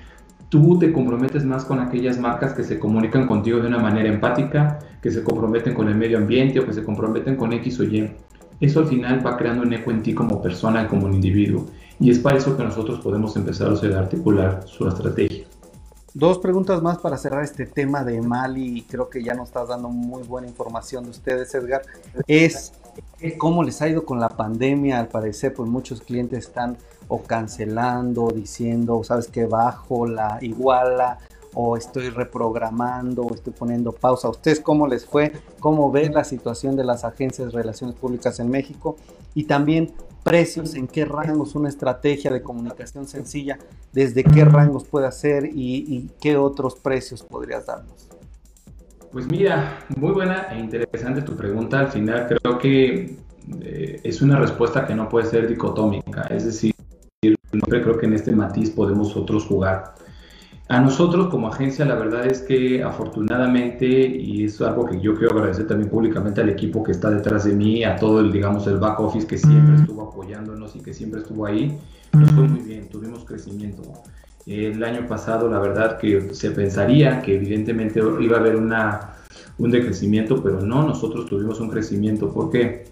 tú 0.48 0.80
te 0.80 0.94
comprometes 0.94 1.44
más 1.44 1.66
con 1.66 1.80
aquellas 1.80 2.18
marcas 2.18 2.54
que 2.54 2.64
se 2.64 2.80
comunican 2.80 3.28
contigo 3.28 3.60
de 3.60 3.68
una 3.68 3.80
manera 3.80 4.08
empática, 4.08 4.80
que 5.02 5.12
se 5.12 5.22
comprometen 5.22 5.74
con 5.74 5.90
el 5.90 5.96
medio 5.96 6.18
ambiente 6.18 6.60
o 6.62 6.66
que 6.66 6.74
se 6.74 6.84
comprometen 6.84 7.36
con 7.36 7.52
X 7.54 7.82
o 7.82 7.84
Y. 7.84 8.10
Eso 8.62 8.80
al 8.80 8.88
final 8.88 9.26
va 9.26 9.36
creando 9.36 9.64
un 9.64 9.74
eco 9.74 9.92
en 9.92 10.04
ti 10.04 10.14
como 10.14 10.42
persona 10.42 10.88
como 10.88 11.08
un 11.08 11.14
individuo. 11.14 11.66
Y 12.00 12.10
es 12.10 12.20
para 12.20 12.38
eso 12.38 12.56
que 12.56 12.64
nosotros 12.64 13.02
podemos 13.02 13.36
empezar 13.36 13.68
a 13.70 14.00
articular 14.00 14.64
su 14.66 14.88
estrategia. 14.88 15.46
Dos 16.14 16.40
preguntas 16.40 16.82
más 16.82 16.98
para 16.98 17.18
cerrar 17.18 17.42
este 17.42 17.66
tema 17.66 18.04
de 18.04 18.22
Mali 18.22 18.80
y 18.80 18.82
creo 18.82 19.10
que 19.10 19.24
ya 19.24 19.34
nos 19.34 19.48
estás 19.48 19.70
dando 19.70 19.88
muy 19.88 20.24
buena 20.24 20.46
información 20.46 21.06
de 21.06 21.12
ustedes, 21.12 21.56
Edgar. 21.56 21.84
Es 22.28 22.74
cómo 23.38 23.64
les 23.64 23.82
ha 23.82 23.88
ido 23.88 24.04
con 24.04 24.20
la 24.20 24.28
pandemia. 24.28 25.00
Al 25.00 25.08
parecer, 25.08 25.54
pues 25.54 25.70
muchos 25.70 26.02
clientes 26.02 26.40
están 26.48 26.78
o 27.08 27.22
cancelando, 27.24 28.30
diciendo, 28.30 29.02
sabes 29.06 29.28
que 29.28 29.46
bajo 29.46 30.06
la 30.06 30.38
iguala 30.42 31.18
o 31.54 31.78
estoy 31.78 32.10
reprogramando 32.10 33.24
o 33.24 33.34
estoy 33.34 33.54
poniendo 33.54 33.92
pausa. 33.92 34.30
ustedes 34.30 34.60
cómo 34.60 34.88
les 34.88 35.06
fue? 35.06 35.32
¿Cómo 35.60 35.92
ven 35.92 36.14
la 36.14 36.24
situación 36.24 36.76
de 36.76 36.84
las 36.84 37.04
agencias 37.04 37.52
de 37.52 37.58
relaciones 37.58 37.96
públicas 37.96 38.40
en 38.40 38.50
México? 38.50 38.98
Y 39.34 39.46
también 39.46 39.94
precios, 40.24 40.76
en 40.76 40.88
qué 40.88 41.06
rangos, 41.06 41.56
una 41.56 41.70
estrategia 41.70 42.32
de 42.32 42.42
comunicación 42.42 43.08
sencilla, 43.08 43.58
desde 43.92 44.24
qué 44.24 44.46
rangos 44.46 44.84
puede 44.84 45.08
hacer 45.08 45.50
y, 45.54 46.10
qué 46.22 46.38
otros 46.38 46.76
precios 46.76 47.24
podrías 47.24 47.66
darnos. 47.66 48.08
Pues 49.12 49.28
mira, 49.28 49.80
muy 49.98 50.12
buena 50.12 50.48
e 50.52 50.60
interesante 50.60 51.22
tu 51.22 51.36
pregunta. 51.36 51.80
Al 51.80 51.90
final 51.90 52.28
creo 52.28 52.58
que 52.58 53.18
eh, 53.62 54.00
es 54.04 54.22
una 54.22 54.40
respuesta 54.40 54.86
que 54.86 54.96
no 54.96 55.10
puede 55.10 55.26
ser 55.26 55.48
dicotómica, 55.48 56.22
es 56.30 56.46
decir, 56.46 56.74
creo 57.52 57.98
que 57.98 58.06
en 58.06 58.14
este 58.14 58.32
matiz 58.32 58.70
podemos 58.70 59.10
nosotros 59.10 59.46
jugar. 59.46 59.96
A 60.72 60.80
nosotros 60.80 61.28
como 61.28 61.50
agencia, 61.50 61.84
la 61.84 61.96
verdad 61.96 62.26
es 62.26 62.40
que 62.40 62.82
afortunadamente, 62.82 63.86
y 63.86 64.46
es 64.46 64.62
algo 64.62 64.86
que 64.86 65.02
yo 65.02 65.16
quiero 65.16 65.36
agradecer 65.36 65.68
también 65.68 65.90
públicamente 65.90 66.40
al 66.40 66.48
equipo 66.48 66.82
que 66.82 66.94
está 66.94 67.10
detrás 67.10 67.44
de 67.44 67.54
mí, 67.54 67.84
a 67.84 67.98
todo 67.98 68.22
el, 68.22 68.32
digamos, 68.32 68.66
el 68.68 68.78
back 68.78 68.98
office 69.02 69.28
que 69.28 69.38
siempre 69.38 69.76
estuvo 69.76 70.04
apoyándonos 70.04 70.74
y 70.78 70.80
que 70.80 70.94
siempre 70.94 71.20
estuvo 71.20 71.46
ahí, 71.46 71.78
nos 72.14 72.32
fue 72.32 72.48
muy 72.48 72.62
bien, 72.62 72.88
tuvimos 72.88 73.26
crecimiento. 73.26 73.82
El 74.46 74.82
año 74.82 75.06
pasado, 75.10 75.50
la 75.50 75.60
verdad 75.60 75.98
que 75.98 76.34
se 76.34 76.52
pensaría 76.52 77.22
que 77.22 77.36
evidentemente 77.36 78.00
iba 78.22 78.38
a 78.38 78.40
haber 78.40 78.56
una, 78.56 79.16
un 79.58 79.72
decrecimiento, 79.72 80.42
pero 80.42 80.62
no, 80.62 80.88
nosotros 80.88 81.26
tuvimos 81.26 81.60
un 81.60 81.70
crecimiento. 81.70 82.32
¿Por 82.32 82.50
qué? 82.50 82.86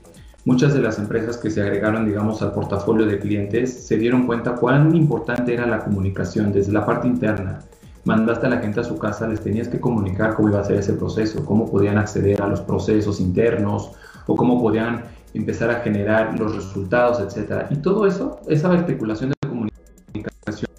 Muchas 0.44 0.74
de 0.74 0.82
las 0.82 1.00
empresas 1.00 1.38
que 1.38 1.50
se 1.50 1.62
agregaron, 1.62 2.06
digamos, 2.06 2.42
al 2.42 2.52
portafolio 2.52 3.06
de 3.06 3.20
clientes 3.20 3.86
se 3.86 3.98
dieron 3.98 4.26
cuenta 4.26 4.56
cuán 4.56 4.94
importante 4.96 5.54
era 5.54 5.66
la 5.66 5.80
comunicación 5.80 6.52
desde 6.52 6.74
la 6.74 6.86
parte 6.86 7.08
interna. 7.08 7.60
Mandaste 8.06 8.48
a 8.48 8.50
la 8.50 8.58
gente 8.58 8.80
a 8.80 8.84
su 8.84 8.98
casa, 8.98 9.28
les 9.28 9.42
tenías 9.42 9.68
que 9.68 9.80
comunicar 9.80 10.36
cómo 10.36 10.50
iba 10.50 10.60
a 10.60 10.64
ser 10.64 10.78
ese 10.78 10.94
proceso, 10.94 11.46
cómo 11.46 11.70
podían 11.70 11.98
acceder 11.98 12.42
a 12.42 12.48
los 12.48 12.62
procesos 12.62 13.20
internos 13.20 13.92
o 14.26 14.36
cómo 14.36 14.62
podían 14.62 15.04
empezar 15.34 15.70
a 15.70 15.82
generar 15.82 16.40
los 16.40 16.56
resultados, 16.56 17.20
etcétera. 17.20 17.68
Y 17.70 17.78
todo 17.78 18.08
eso, 18.08 18.40
esa 18.48 18.74
especulación 18.76 19.32
de 19.32 19.36
comunicación. 19.48 20.70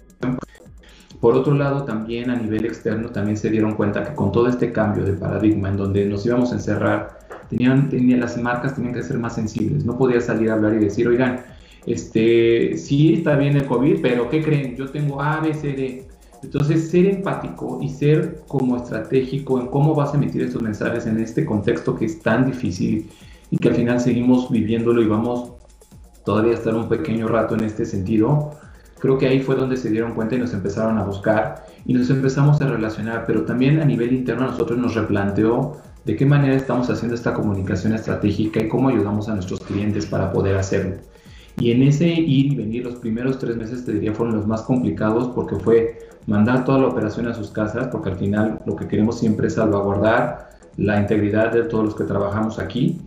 Por 1.19 1.35
otro 1.35 1.53
lado, 1.53 1.83
también 1.83 2.31
a 2.31 2.35
nivel 2.35 2.65
externo, 2.65 3.09
también 3.09 3.37
se 3.37 3.49
dieron 3.49 3.75
cuenta 3.75 4.03
que 4.03 4.15
con 4.15 4.31
todo 4.31 4.47
este 4.47 4.71
cambio 4.71 5.03
de 5.03 5.13
paradigma 5.13 5.69
en 5.69 5.77
donde 5.77 6.05
nos 6.05 6.25
íbamos 6.25 6.51
a 6.51 6.55
encerrar 6.55 7.19
tenían, 7.49 7.89
tenían, 7.89 8.21
las 8.21 8.37
marcas 8.37 8.75
tenían 8.75 8.93
que 8.93 9.03
ser 9.03 9.19
más 9.19 9.35
sensibles. 9.35 9.85
No 9.85 9.97
podía 9.97 10.19
salir 10.19 10.49
a 10.49 10.53
hablar 10.53 10.73
y 10.73 10.79
decir, 10.79 11.07
oigan, 11.07 11.41
este, 11.85 12.77
sí 12.77 13.13
está 13.15 13.35
bien 13.35 13.55
el 13.55 13.65
COVID, 13.65 14.01
pero 14.01 14.29
¿qué 14.29 14.41
creen? 14.41 14.75
Yo 14.75 14.89
tengo 14.89 15.21
A, 15.21 15.39
B, 15.41 15.53
C, 15.53 15.73
D. 15.73 16.07
Entonces, 16.43 16.89
ser 16.89 17.05
empático 17.05 17.79
y 17.81 17.89
ser 17.89 18.41
como 18.47 18.77
estratégico 18.77 19.59
en 19.59 19.67
cómo 19.67 19.93
vas 19.93 20.13
a 20.13 20.17
emitir 20.17 20.41
estos 20.41 20.61
mensajes 20.61 21.05
en 21.05 21.19
este 21.19 21.45
contexto 21.45 21.95
que 21.95 22.05
es 22.05 22.21
tan 22.21 22.45
difícil 22.45 23.09
y 23.51 23.57
que 23.57 23.69
al 23.69 23.75
final 23.75 23.99
seguimos 23.99 24.49
viviéndolo 24.49 25.01
y 25.01 25.07
vamos 25.07 25.51
todavía 26.25 26.53
a 26.53 26.55
estar 26.55 26.73
un 26.75 26.87
pequeño 26.87 27.27
rato 27.27 27.55
en 27.55 27.63
este 27.63 27.85
sentido, 27.85 28.51
creo 28.99 29.17
que 29.17 29.27
ahí 29.27 29.39
fue 29.39 29.55
donde 29.55 29.77
se 29.77 29.89
dieron 29.89 30.13
cuenta 30.13 30.35
y 30.35 30.39
nos 30.39 30.53
empezaron 30.53 30.97
a 30.97 31.03
buscar 31.03 31.65
y 31.85 31.93
nos 31.93 32.09
empezamos 32.09 32.61
a 32.61 32.67
relacionar, 32.67 33.25
pero 33.25 33.43
también 33.43 33.79
a 33.79 33.85
nivel 33.85 34.13
interno 34.13 34.45
a 34.45 34.51
nosotros 34.51 34.77
nos 34.77 34.95
replanteó 34.95 35.77
de 36.05 36.15
qué 36.15 36.25
manera 36.25 36.55
estamos 36.55 36.89
haciendo 36.89 37.15
esta 37.15 37.33
comunicación 37.33 37.93
estratégica 37.93 38.61
y 38.61 38.67
cómo 38.67 38.89
ayudamos 38.89 39.29
a 39.29 39.35
nuestros 39.35 39.59
clientes 39.59 40.05
para 40.05 40.31
poder 40.31 40.55
hacerlo. 40.57 40.95
Y 41.57 41.71
en 41.71 41.83
ese 41.83 42.07
ir 42.07 42.53
y 42.53 42.55
venir, 42.55 42.85
los 42.85 42.95
primeros 42.95 43.37
tres 43.37 43.57
meses 43.57 43.85
te 43.85 43.93
diría 43.93 44.13
fueron 44.13 44.35
los 44.35 44.47
más 44.47 44.61
complicados 44.61 45.29
porque 45.35 45.57
fue 45.57 45.99
mandar 46.27 46.65
toda 46.65 46.79
la 46.79 46.87
operación 46.87 47.27
a 47.27 47.33
sus 47.33 47.51
casas, 47.51 47.87
porque 47.91 48.09
al 48.09 48.17
final 48.17 48.59
lo 48.65 48.75
que 48.75 48.87
queremos 48.87 49.19
siempre 49.19 49.47
es 49.47 49.55
salvaguardar 49.55 50.49
la 50.77 50.99
integridad 50.99 51.51
de 51.51 51.63
todos 51.63 51.85
los 51.85 51.95
que 51.95 52.03
trabajamos 52.03 52.59
aquí. 52.59 53.01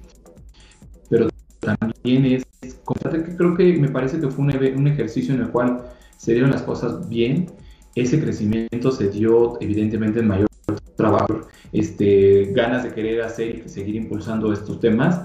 Pero 1.08 1.28
también 1.60 2.24
es, 2.26 2.44
que 2.64 3.36
creo 3.36 3.56
que 3.56 3.74
me 3.74 3.88
parece 3.88 4.20
que 4.20 4.28
fue 4.28 4.44
un, 4.44 4.78
un 4.78 4.88
ejercicio 4.88 5.34
en 5.34 5.40
el 5.40 5.48
cual 5.48 5.82
se 6.16 6.32
dieron 6.32 6.50
las 6.50 6.62
cosas 6.62 7.08
bien. 7.08 7.46
Ese 7.94 8.20
crecimiento 8.20 8.90
se 8.90 9.08
dio 9.08 9.60
evidentemente 9.60 10.20
en 10.20 10.28
mayor 10.28 10.48
trabajo, 10.96 11.40
este, 11.72 12.52
ganas 12.52 12.82
de 12.82 12.92
querer 12.92 13.22
hacer 13.22 13.62
y 13.66 13.68
seguir 13.68 13.96
impulsando 13.96 14.52
estos 14.52 14.80
temas. 14.80 15.20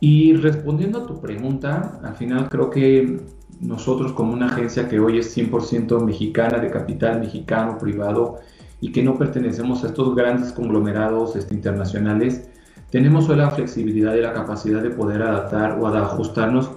Y 0.00 0.34
respondiendo 0.34 1.04
a 1.04 1.06
tu 1.06 1.20
pregunta, 1.20 2.00
al 2.02 2.16
final 2.16 2.48
creo 2.48 2.68
que 2.68 3.20
nosotros 3.62 4.12
como 4.12 4.32
una 4.32 4.46
agencia 4.46 4.88
que 4.88 5.00
hoy 5.00 5.18
es 5.18 5.36
100% 5.36 6.04
mexicana, 6.04 6.58
de 6.58 6.70
capital 6.70 7.20
mexicano, 7.20 7.78
privado, 7.78 8.40
y 8.80 8.92
que 8.92 9.02
no 9.02 9.16
pertenecemos 9.16 9.84
a 9.84 9.86
estos 9.86 10.14
grandes 10.14 10.52
conglomerados 10.52 11.36
este, 11.36 11.54
internacionales, 11.54 12.48
tenemos 12.90 13.28
hoy 13.28 13.36
la 13.36 13.50
flexibilidad 13.50 14.14
y 14.14 14.20
la 14.20 14.34
capacidad 14.34 14.82
de 14.82 14.90
poder 14.90 15.22
adaptar 15.22 15.78
o 15.80 15.86
ajustarnos 15.86 16.70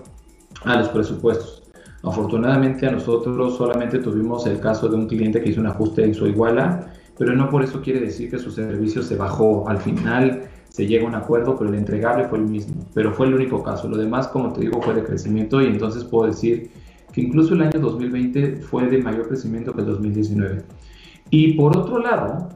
a 0.64 0.78
los 0.78 0.90
presupuestos. 0.90 1.64
Afortunadamente 2.04 2.88
a 2.88 2.92
nosotros 2.92 3.58
solamente 3.58 4.00
tuvimos 4.00 4.46
el 4.46 4.60
caso 4.60 4.88
de 4.88 4.96
un 4.96 5.08
cliente 5.08 5.42
que 5.42 5.50
hizo 5.50 5.60
un 5.60 5.68
ajuste 5.68 6.06
en 6.06 6.14
su 6.14 6.28
iguala 6.28 6.92
pero 7.18 7.34
no 7.34 7.50
por 7.50 7.64
eso 7.64 7.82
quiere 7.82 8.02
decir 8.02 8.30
que 8.30 8.40
su 8.40 8.52
servicio 8.52 9.02
se 9.02 9.16
bajó. 9.16 9.68
Al 9.70 9.78
final 9.78 10.44
se 10.76 10.86
llega 10.86 11.06
a 11.06 11.08
un 11.08 11.16
acuerdo, 11.16 11.56
pero 11.56 11.70
el 11.70 11.78
entregable 11.78 12.26
fue 12.26 12.38
el 12.38 12.48
mismo. 12.48 12.76
Pero 12.94 13.14
fue 13.14 13.28
el 13.28 13.34
único 13.34 13.64
caso. 13.64 13.88
Lo 13.88 13.96
demás, 13.96 14.28
como 14.28 14.52
te 14.52 14.60
digo, 14.60 14.82
fue 14.82 14.94
de 14.94 15.06
crecimiento 15.06 15.62
y 15.62 15.68
entonces 15.68 16.04
puedo 16.04 16.28
decir 16.28 16.70
que 17.14 17.22
incluso 17.22 17.54
el 17.54 17.62
año 17.62 17.80
2020 17.80 18.58
fue 18.58 18.86
de 18.88 18.98
mayor 18.98 19.30
crecimiento 19.30 19.74
que 19.74 19.80
el 19.80 19.88
2019. 19.88 20.64
Y 21.30 21.54
por 21.54 21.78
otro 21.78 22.00
lado, 22.00 22.50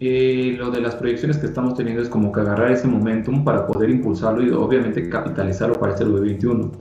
eh, 0.00 0.56
lo 0.58 0.70
de 0.70 0.80
las 0.80 0.94
proyecciones 0.94 1.36
que 1.36 1.44
estamos 1.44 1.74
teniendo 1.74 2.00
es 2.00 2.08
como 2.08 2.32
que 2.32 2.40
agarrar 2.40 2.70
ese 2.70 2.88
momentum 2.88 3.44
para 3.44 3.66
poder 3.66 3.90
impulsarlo 3.90 4.42
y 4.42 4.48
obviamente 4.52 5.10
capitalizarlo 5.10 5.74
para 5.74 5.92
este 5.92 6.06
2021. 6.06 6.72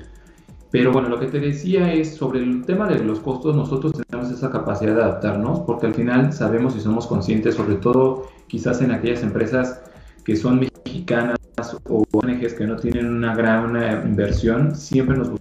Pero 0.72 0.94
bueno, 0.94 1.10
lo 1.10 1.20
que 1.20 1.28
te 1.28 1.42
decía 1.42 1.92
es 1.92 2.16
sobre 2.16 2.40
el 2.40 2.66
tema 2.66 2.88
de 2.88 3.04
los 3.04 3.20
costos, 3.20 3.54
nosotros 3.54 3.92
tenemos 4.08 4.32
esa 4.32 4.50
capacidad 4.50 4.96
de 4.96 5.02
adaptarnos 5.02 5.60
porque 5.60 5.88
al 5.88 5.94
final 5.94 6.32
sabemos 6.32 6.74
y 6.78 6.80
somos 6.80 7.06
conscientes, 7.06 7.56
sobre 7.56 7.76
todo 7.76 8.30
quizás 8.48 8.82
en 8.82 8.92
aquellas 8.92 9.24
empresas 9.24 9.82
que 10.24 10.38
son 10.38 10.56
mexicanas 10.56 10.75
o 11.90 12.04
ONGs 12.12 12.54
que 12.54 12.68
no 12.68 12.76
tienen 12.76 13.08
una 13.08 13.36
gran 13.36 13.76
inversión, 14.08 14.76
siempre 14.76 15.18
nos 15.18 15.32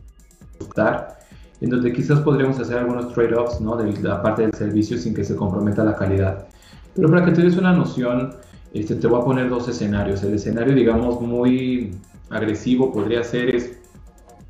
gusta 0.59 1.19
en 1.61 1.71
donde 1.71 1.93
quizás 1.93 2.21
podríamos 2.21 2.59
hacer 2.59 2.79
algunos 2.79 3.13
trade-offs 3.15 3.61
¿no? 3.61 3.77
de 3.77 3.93
la 4.03 4.23
parte 4.23 4.43
del 4.43 4.53
servicio 4.53 4.99
sin 4.99 5.15
que 5.15 5.25
se 5.25 5.35
comprometa 5.37 5.85
la 5.85 5.97
calidad. 5.97 6.47
Pero 6.95 7.09
para 7.09 7.25
que 7.25 7.33
te 7.33 7.43
des 7.43 7.57
una 7.57 7.73
noción, 7.73 8.35
este, 8.73 8.97
te 8.97 9.07
voy 9.07 9.21
a 9.21 9.25
poner 9.25 9.49
dos 9.49 9.69
escenarios. 9.69 10.23
El 10.23 10.35
escenario, 10.35 10.75
digamos, 10.75 11.21
muy 11.21 11.95
agresivo 12.31 12.93
podría 12.93 13.23
ser 13.25 13.55
es 13.55 13.79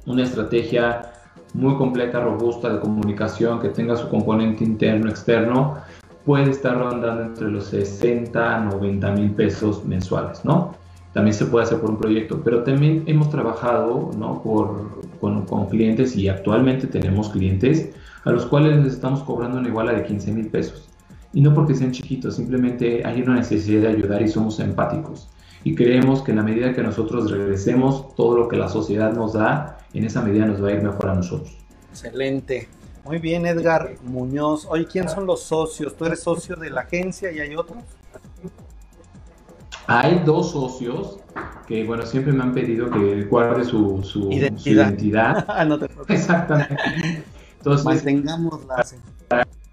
una 0.06 0.24
estrategia 0.24 1.12
muy 1.52 1.76
completa, 1.76 2.20
robusta 2.20 2.72
de 2.72 2.80
comunicación 2.80 3.60
que 3.60 3.68
tenga 3.68 3.96
su 3.96 4.08
componente 4.08 4.64
interno, 4.64 5.08
externo, 5.08 5.76
puede 6.24 6.50
estar 6.50 6.76
rondando 6.76 7.22
entre 7.22 7.48
los 7.48 7.66
60 7.66 8.56
a 8.56 8.60
90 8.60 9.10
mil 9.12 9.30
pesos 9.32 9.84
mensuales, 9.84 10.44
¿no? 10.44 10.74
También 11.14 11.33
se 11.33 11.47
puede 11.47 11.64
hacer 11.64 11.80
por 11.80 11.90
un 11.90 11.97
proyecto, 11.97 12.42
pero 12.44 12.64
también 12.64 13.04
hemos 13.06 13.30
trabajado 13.30 14.11
¿no? 14.18 14.42
por, 14.42 15.00
con, 15.21 15.47
con, 15.47 15.66
clientes 15.68 16.16
y 16.16 16.28
actualmente 16.28 16.88
tenemos 16.88 17.30
clientes 17.30 17.90
a 18.25 18.33
los 18.33 18.47
cuales 18.47 18.85
les 18.85 18.94
estamos 18.94 19.23
cobrando 19.23 19.59
una 19.59 19.68
iguala 19.68 19.92
de 19.92 20.04
15 20.04 20.33
mil 20.33 20.49
pesos. 20.49 20.88
Y 21.33 21.40
no 21.40 21.54
porque 21.54 21.75
sean 21.75 21.92
chiquitos, 21.92 22.35
simplemente 22.35 23.06
hay 23.06 23.23
una 23.23 23.37
necesidad 23.37 23.83
de 23.83 23.88
ayudar 23.88 24.23
y 24.23 24.28
somos 24.28 24.59
empáticos. 24.59 25.28
Y 25.62 25.76
creemos 25.76 26.21
que 26.23 26.33
en 26.33 26.38
la 26.38 26.42
medida 26.42 26.75
que 26.75 26.83
nosotros 26.83 27.30
regresemos 27.30 28.14
todo 28.16 28.37
lo 28.37 28.49
que 28.49 28.56
la 28.56 28.68
sociedad 28.68 29.12
nos 29.12 29.35
da, 29.35 29.78
en 29.92 30.04
esa 30.04 30.21
medida 30.21 30.47
nos 30.47 30.62
va 30.62 30.68
a 30.68 30.73
ir 30.73 30.83
mejor 30.83 31.11
a 31.11 31.14
nosotros. 31.14 31.56
Excelente. 31.90 32.68
Muy 33.04 33.18
bien, 33.18 33.47
Edgar 33.47 33.94
Muñoz. 34.02 34.66
Oye, 34.68 34.87
¿quién 34.87 35.09
son 35.09 35.26
los 35.26 35.42
socios? 35.42 35.97
¿Tú 35.97 36.06
eres 36.06 36.21
socio 36.21 36.56
de 36.56 36.71
la 36.71 36.83
agencia 36.83 37.30
y 37.30 37.38
hay 37.38 37.54
otros? 37.54 37.78
Hay 39.86 40.22
dos 40.24 40.52
socios 40.52 41.18
que, 41.66 41.84
bueno, 41.84 42.04
siempre 42.04 42.32
me 42.32 42.42
han 42.42 42.52
pedido 42.52 42.90
que 42.90 43.24
guarde 43.24 43.64
su, 43.64 44.02
su 44.02 44.30
identidad. 44.30 45.44
Ah, 45.48 45.64
no 45.64 45.78
te 45.78 45.88
Exactamente. 46.08 46.76
Entonces, 47.58 47.84
mantengamos 47.84 48.64
la... 48.66 48.84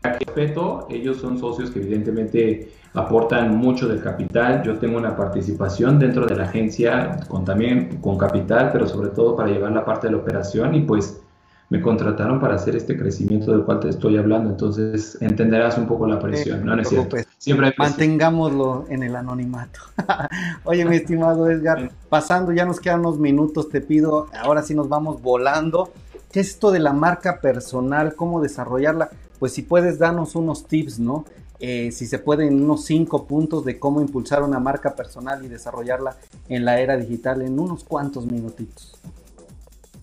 Respeto, 0.04 0.88
ellos 0.90 1.18
son 1.18 1.38
socios 1.38 1.70
que 1.70 1.80
evidentemente 1.80 2.72
aportan 2.94 3.56
mucho 3.56 3.88
del 3.88 4.02
capital. 4.02 4.64
Yo 4.64 4.78
tengo 4.80 4.98
una 4.98 5.16
participación 5.16 6.00
dentro 6.00 6.26
de 6.26 6.36
la 6.36 6.46
agencia 6.46 7.20
con 7.28 7.46
también 7.46 7.98
con 8.02 8.18
capital, 8.18 8.72
pero 8.72 8.88
sobre 8.88 9.10
todo 9.10 9.36
para 9.36 9.50
llevar 9.50 9.72
la 9.74 9.86
parte 9.86 10.08
de 10.08 10.14
la 10.14 10.20
operación 10.20 10.74
y 10.74 10.82
pues 10.82 11.22
me 11.70 11.82
contrataron 11.82 12.40
para 12.40 12.56
hacer 12.56 12.76
este 12.76 12.98
crecimiento 12.98 13.52
del 13.52 13.64
cual 13.64 13.80
te 13.80 13.90
estoy 13.90 14.18
hablando. 14.18 14.50
Entonces 14.50 15.18
entenderás 15.22 15.78
un 15.78 15.86
poco 15.86 16.08
la 16.08 16.20
presión, 16.20 16.66
¿no? 16.66 16.80
es 16.82 16.90
cierto. 16.90 17.18
Siempre 17.42 17.74
Mantengámoslo 17.76 18.86
en 18.90 19.02
el 19.02 19.16
anonimato. 19.16 19.80
Oye, 20.64 20.86
mi 20.86 20.98
estimado 20.98 21.50
Edgar, 21.50 21.90
pasando, 22.08 22.52
ya 22.52 22.66
nos 22.66 22.80
quedan 22.80 23.00
unos 23.00 23.18
minutos, 23.18 23.68
te 23.68 23.82
pido, 23.82 24.28
ahora 24.44 24.62
sí 24.62 24.76
nos 24.76 24.90
vamos 24.90 25.24
volando. 25.24 25.92
¿Qué 26.32 26.42
es 26.42 26.50
esto 26.50 26.70
de 26.70 26.78
la 26.78 26.94
marca 26.94 27.42
personal? 27.42 28.14
¿Cómo 28.14 28.42
desarrollarla? 28.42 29.10
Pues 29.40 29.54
si 29.54 29.64
puedes 29.64 29.98
darnos 29.98 30.36
unos 30.36 30.68
tips, 30.68 31.00
¿no? 31.00 31.26
Eh, 31.60 31.92
si 31.92 32.06
se 32.06 32.20
puede, 32.20 32.46
en 32.46 32.64
unos 32.64 32.86
cinco 32.86 33.26
puntos 33.26 33.66
de 33.66 33.80
cómo 33.80 34.02
impulsar 34.02 34.44
una 34.44 34.60
marca 34.60 34.94
personal 34.94 35.44
y 35.44 35.48
desarrollarla 35.48 36.18
en 36.48 36.64
la 36.64 36.80
era 36.80 36.96
digital 36.96 37.42
en 37.42 37.60
unos 37.60 37.84
cuantos 37.84 38.28
minutitos. 38.28 39.00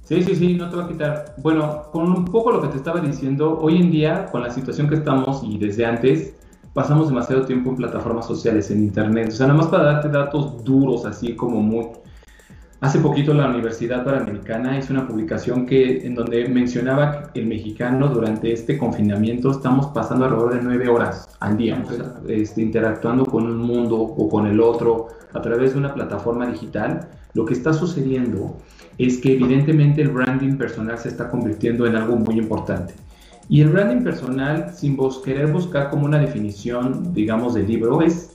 Sí, 0.03 0.25
sí, 0.25 0.35
sí, 0.35 0.55
no 0.55 0.69
te 0.69 0.77
va 0.77 0.87
a 0.87 0.89
quitar. 0.89 1.35
Bueno, 1.37 1.85
con 1.93 2.11
un 2.11 2.25
poco 2.25 2.51
lo 2.51 2.61
que 2.63 2.69
te 2.69 2.79
estaba 2.79 2.99
diciendo, 2.99 3.61
hoy 3.61 3.77
en 3.81 3.93
día, 3.93 4.27
con 4.27 4.43
la 4.43 4.51
situación 4.51 4.89
que 4.89 4.97
estamos 4.97 5.45
y 5.45 5.57
desde 5.57 5.87
antes, 5.87 6.35
pasamos 6.79 7.09
demasiado 7.09 7.45
tiempo 7.45 7.71
en 7.71 7.77
plataformas 7.77 8.25
sociales, 8.25 8.71
en 8.71 8.85
internet. 8.85 9.31
O 9.31 9.33
sea, 9.33 9.49
nada 9.49 9.59
más 9.59 9.67
para 9.67 9.83
darte 9.83 10.09
datos 10.09 10.63
duros, 10.63 11.05
así 11.07 11.35
como 11.35 11.61
muy, 11.61 11.89
Hace 12.81 13.01
poquito 13.01 13.35
la 13.35 13.49
Universidad 13.49 14.05
Panamericana 14.05 14.79
hizo 14.79 14.93
una 14.93 15.09
publicación 15.09 15.67
que, 15.67 16.07
en 16.07 16.15
donde 16.15 16.49
mencionaba 16.49 17.33
que 17.33 17.41
el 17.41 17.47
mexicano 17.47 18.07
durante 18.07 18.53
este 18.53 18.79
confinamiento 18.79 19.51
estamos 19.51 19.87
pasando 19.89 20.27
alrededor 20.27 20.55
de 20.55 20.63
nueve 20.63 20.89
horas 20.89 21.37
al 21.41 21.57
día, 21.57 21.85
este, 22.29 22.63
interactuando 22.63 23.27
con 23.27 23.45
un 23.47 23.59
mundo 23.59 23.97
o 23.97 24.29
con 24.29 24.47
el 24.47 24.61
otro 24.61 25.09
a 25.33 25.43
través 25.43 25.73
de 25.73 25.81
una 25.81 25.93
plataforma 25.93 26.47
digital. 26.47 27.09
Lo 27.35 27.45
que 27.45 27.55
está 27.55 27.73
sucediendo 27.73 28.57
es 28.99 29.19
que 29.19 29.33
evidentemente 29.33 30.01
el 30.01 30.11
branding 30.11 30.57
personal 30.57 30.97
se 30.97 31.09
está 31.09 31.29
convirtiendo 31.29 31.85
en 31.85 31.97
algo 31.97 32.15
muy 32.15 32.39
importante. 32.39 32.95
Y 33.49 33.63
el 33.63 33.71
branding 33.71 34.03
personal, 34.03 34.73
sin 34.75 34.97
vos 34.97 35.19
querer 35.19 35.51
buscar 35.53 35.91
como 35.91 36.05
una 36.05 36.19
definición, 36.19 37.15
digamos, 37.15 37.55
del 37.55 37.67
libro, 37.67 38.03
es 38.03 38.35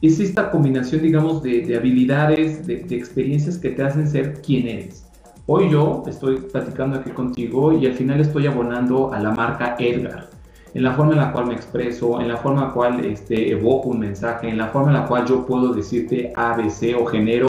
es 0.00 0.20
esta 0.20 0.50
combinación, 0.50 1.02
digamos, 1.02 1.42
de, 1.42 1.76
habilidades, 1.76 2.66
de, 2.66 2.84
experiencias 2.90 3.58
que 3.58 3.70
te 3.70 3.82
hacen 3.82 4.08
ser 4.08 4.40
quien 4.42 4.68
eres. 4.68 5.04
Hoy 5.46 5.70
yo 5.70 6.04
estoy 6.06 6.36
platicando 6.36 6.98
aquí 6.98 7.10
contigo 7.10 7.72
y 7.72 7.86
al 7.86 7.94
final 7.94 8.20
estoy 8.20 8.46
abonando 8.46 9.12
a 9.12 9.18
la 9.18 9.30
marca 9.32 9.76
Edgar, 9.78 10.28
en 10.74 10.82
la 10.84 10.92
forma 10.92 11.12
en 11.12 11.18
la 11.18 11.32
cual 11.32 11.46
me 11.46 11.54
expreso, 11.54 12.20
en 12.20 12.28
la 12.28 12.36
forma 12.36 12.60
en 12.60 12.68
la 12.68 12.74
cual 12.74 13.04
este, 13.04 13.50
evoco 13.50 13.88
un 13.88 14.00
mensaje, 14.00 14.48
en 14.48 14.58
la 14.58 14.68
forma 14.68 14.88
en 14.88 14.94
la 14.94 15.06
cual 15.06 15.26
yo 15.26 15.46
puedo 15.46 15.72
decirte 15.72 16.32
ABC 16.36 16.94
o 17.00 17.06
genero 17.06 17.48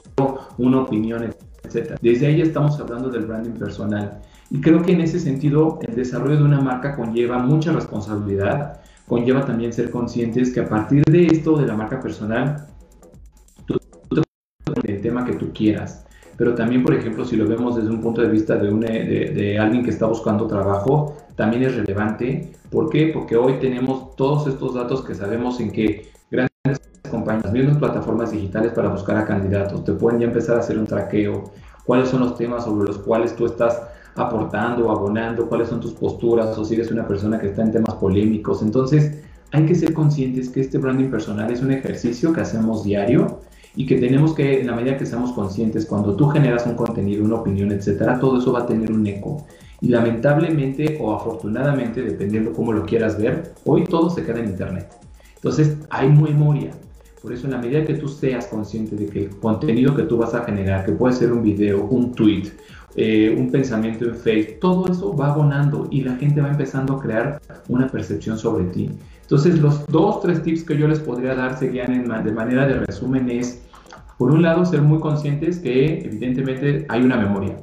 una 0.58 0.82
opinión, 0.82 1.24
etc. 1.64 1.98
Desde 2.02 2.28
ahí 2.28 2.42
estamos 2.42 2.80
hablando 2.80 3.10
del 3.10 3.26
branding 3.26 3.52
personal. 3.60 4.20
Y 4.52 4.62
creo 4.62 4.82
que 4.82 4.94
en 4.94 5.02
ese 5.02 5.20
sentido 5.20 5.80
el 5.82 5.96
desarrollo 5.96 6.38
de 6.38 6.44
una 6.44 6.62
marca 6.62 6.96
conlleva 6.96 7.38
mucha 7.38 7.72
responsabilidad, 7.72 8.82
conlleva 9.08 9.46
también 9.46 9.74
ser 9.74 9.92
conscientes 9.92 10.52
que 10.54 10.62
a 10.62 10.70
partir 10.70 11.04
de 11.06 11.28
esto 11.28 11.58
de 11.58 11.68
la 11.68 11.76
marca 11.76 12.00
personal, 12.00 12.68
tú, 13.66 13.78
el 14.84 15.02
tema 15.02 15.26
que 15.26 15.34
tú 15.34 15.52
quieras. 15.54 16.06
Pero 16.38 16.56
también, 16.56 16.84
por 16.84 16.94
ejemplo, 16.94 17.26
si 17.26 17.36
lo 17.36 17.48
vemos 17.48 17.76
desde 17.76 17.90
un 17.90 18.02
punto 18.02 18.22
de 18.22 18.30
vista 18.30 18.56
de, 18.56 18.72
de, 18.72 19.32
de 19.34 19.60
alguien 19.60 19.84
que 19.84 19.90
está 19.90 20.06
buscando 20.06 20.48
trabajo, 20.48 21.18
también 21.36 21.64
es 21.64 21.76
relevante. 21.76 22.54
¿Por 22.72 22.90
qué? 22.90 23.12
Porque 23.14 23.36
hoy 23.36 23.54
tenemos 23.60 24.16
todos 24.16 24.48
estos 24.48 24.74
datos 24.74 25.04
que 25.04 25.16
sabemos 25.16 25.60
en 25.60 25.72
que 25.72 26.12
grandes 26.32 26.80
compañías, 27.10 27.52
mismas 27.52 27.78
plataformas 27.78 28.32
digitales 28.32 28.72
para 28.72 28.90
buscar 28.90 29.18
a 29.18 29.26
candidatos, 29.26 29.84
te 29.84 29.94
pueden 29.94 30.20
ya 30.20 30.28
empezar 30.28 30.58
a 30.58 30.60
hacer 30.60 30.78
un 30.78 30.86
traqueo, 30.86 31.52
cuáles 31.86 32.10
son 32.10 32.22
los 32.22 32.36
temas 32.38 32.64
sobre 32.64 32.88
los 32.88 33.00
cuales 33.00 33.36
tú 33.36 33.46
estás 33.46 33.82
aportando, 34.16 34.92
abonando, 34.92 35.48
cuáles 35.48 35.70
son 35.70 35.80
tus 35.80 35.94
posturas 35.94 36.58
o 36.58 36.66
si 36.66 36.76
eres 36.76 36.92
una 36.92 37.08
persona 37.08 37.40
que 37.40 37.48
está 37.48 37.64
en 37.64 37.72
temas 37.72 37.96
polémicos. 37.96 38.62
Entonces, 38.62 39.22
hay 39.52 39.66
que 39.66 39.76
ser 39.76 39.94
conscientes 39.94 40.50
que 40.50 40.62
este 40.62 40.78
branding 40.78 41.10
personal 41.10 41.52
es 41.52 41.62
un 41.62 41.72
ejercicio 41.72 42.34
que 42.34 42.42
hacemos 42.42 42.84
diario 42.84 43.40
y 43.76 43.86
que 43.86 43.98
tenemos 43.98 44.34
que, 44.34 44.62
en 44.62 44.68
la 44.68 44.76
medida 44.76 44.98
que 44.98 45.06
seamos 45.06 45.32
conscientes, 45.32 45.86
cuando 45.86 46.16
tú 46.16 46.28
generas 46.28 46.66
un 46.66 46.76
contenido, 46.76 47.24
una 47.24 47.36
opinión, 47.36 47.72
etcétera, 47.72 48.20
todo 48.20 48.40
eso 48.40 48.52
va 48.52 48.60
a 48.60 48.66
tener 48.66 48.92
un 48.92 49.06
eco. 49.08 49.46
Y 49.82 49.90
lamentablemente 49.90 50.98
o 51.00 51.14
afortunadamente, 51.14 52.02
dependiendo 52.02 52.52
cómo 52.54 52.74
lo 52.74 52.86
quieras 52.86 53.18
ver, 53.18 53.54
hoy 53.66 53.86
todo 53.86 54.10
se 54.10 54.24
queda 54.24 54.40
en 54.40 54.50
Internet. 54.50 54.92
Entonces, 55.36 55.78
hay 55.90 56.10
memoria. 56.10 56.72
Por 57.22 57.34
eso, 57.34 57.46
en 57.46 57.52
la 57.52 57.58
medida 57.58 57.86
que 57.86 57.96
tú 57.96 58.08
seas 58.08 58.48
consciente 58.48 58.96
de 58.96 59.08
que 59.08 59.26
el 59.26 59.30
contenido 59.40 59.96
que 59.96 60.04
tú 60.04 60.18
vas 60.18 60.34
a 60.34 60.44
generar, 60.44 60.86
que 60.86 60.92
puede 60.92 61.14
ser 61.14 61.32
un 61.32 61.44
video, 61.44 61.86
un 61.86 62.14
tweet, 62.14 62.52
eh, 62.96 63.36
un 63.38 63.52
pensamiento 63.52 64.06
en 64.06 64.16
Facebook, 64.16 64.60
todo 64.60 64.92
eso 64.92 65.16
va 65.16 65.32
abonando 65.32 65.88
y 65.92 66.02
la 66.02 66.16
gente 66.16 66.42
va 66.42 66.50
empezando 66.50 66.96
a 66.96 67.00
crear 67.00 67.42
una 67.68 67.88
percepción 67.88 68.38
sobre 68.38 68.66
ti. 68.66 68.90
Entonces, 69.22 69.60
los 69.60 69.86
dos, 69.88 70.22
tres 70.22 70.42
tips 70.42 70.64
que 70.64 70.76
yo 70.76 70.88
les 70.88 71.00
podría 71.00 71.36
dar 71.36 71.58
serían 71.60 72.04
de 72.24 72.32
manera 72.32 72.66
de 72.66 72.80
resumen 72.80 73.30
es, 73.30 73.62
por 74.18 74.32
un 74.32 74.42
lado, 74.42 74.66
ser 74.66 74.82
muy 74.82 75.00
conscientes 75.00 75.60
que 75.60 76.00
evidentemente 76.00 76.86
hay 76.90 77.04
una 77.04 77.16
memoria. 77.16 77.58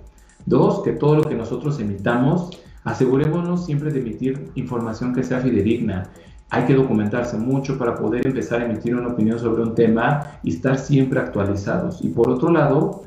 Dos, 0.46 0.84
que 0.84 0.92
todo 0.92 1.16
lo 1.16 1.24
que 1.24 1.34
nosotros 1.34 1.80
emitamos, 1.80 2.50
asegurémonos 2.84 3.66
siempre 3.66 3.90
de 3.90 3.98
emitir 3.98 4.48
información 4.54 5.12
que 5.12 5.24
sea 5.24 5.40
fidedigna. 5.40 6.04
Hay 6.50 6.66
que 6.66 6.74
documentarse 6.74 7.36
mucho 7.36 7.76
para 7.76 7.96
poder 7.96 8.24
empezar 8.24 8.60
a 8.60 8.66
emitir 8.66 8.94
una 8.94 9.08
opinión 9.08 9.40
sobre 9.40 9.64
un 9.64 9.74
tema 9.74 10.38
y 10.44 10.50
estar 10.50 10.78
siempre 10.78 11.18
actualizados. 11.18 11.98
Y 12.04 12.10
por 12.10 12.30
otro 12.30 12.52
lado, 12.52 13.05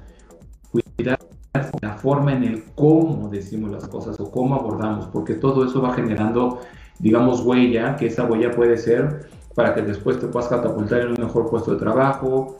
la 1.81 1.93
forma 1.93 2.33
en 2.33 2.43
el 2.43 2.63
cómo 2.75 3.29
decimos 3.29 3.71
las 3.71 3.87
cosas 3.87 4.19
o 4.19 4.31
cómo 4.31 4.55
abordamos, 4.55 5.07
porque 5.07 5.33
todo 5.35 5.65
eso 5.65 5.81
va 5.81 5.93
generando, 5.93 6.59
digamos, 6.99 7.41
huella, 7.41 7.95
que 7.95 8.07
esa 8.07 8.25
huella 8.25 8.51
puede 8.51 8.77
ser 8.77 9.27
para 9.55 9.73
que 9.73 9.81
después 9.81 10.19
te 10.19 10.27
puedas 10.27 10.49
catapultar 10.49 11.01
en 11.01 11.07
un 11.09 11.17
mejor 11.19 11.49
puesto 11.49 11.71
de 11.71 11.77
trabajo, 11.77 12.57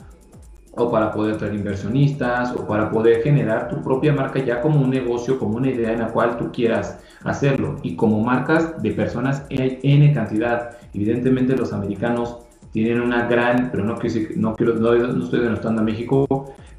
o 0.76 0.92
para 0.92 1.12
poder 1.12 1.38
traer 1.38 1.56
inversionistas, 1.56 2.54
o 2.56 2.66
para 2.68 2.90
poder 2.90 3.22
generar 3.22 3.70
tu 3.70 3.82
propia 3.82 4.14
marca 4.14 4.40
ya 4.40 4.62
como 4.62 4.82
un 4.82 4.90
negocio, 4.90 5.40
como 5.40 5.58
una 5.58 5.70
idea 5.70 5.92
en 5.92 6.00
la 6.00 6.08
cual 6.08 6.38
tú 6.38 6.52
quieras 6.52 7.00
hacerlo. 7.24 7.76
Y 7.84 7.96
como 7.96 8.22
marcas 8.22 8.82
de 8.82 8.92
personas 8.92 9.46
hay 9.50 9.80
N 9.84 10.14
cantidad. 10.14 10.78
Evidentemente 10.94 11.56
los 11.56 11.74
americanos 11.74 12.38
tienen 12.72 13.02
una 13.02 13.28
gran, 13.28 13.70
pero 13.72 13.84
no, 13.84 13.96
no, 14.36 14.56
no, 14.56 15.08
no 15.14 15.24
estoy 15.24 15.40
denostando 15.40 15.82
a 15.82 15.84
México, 15.84 16.28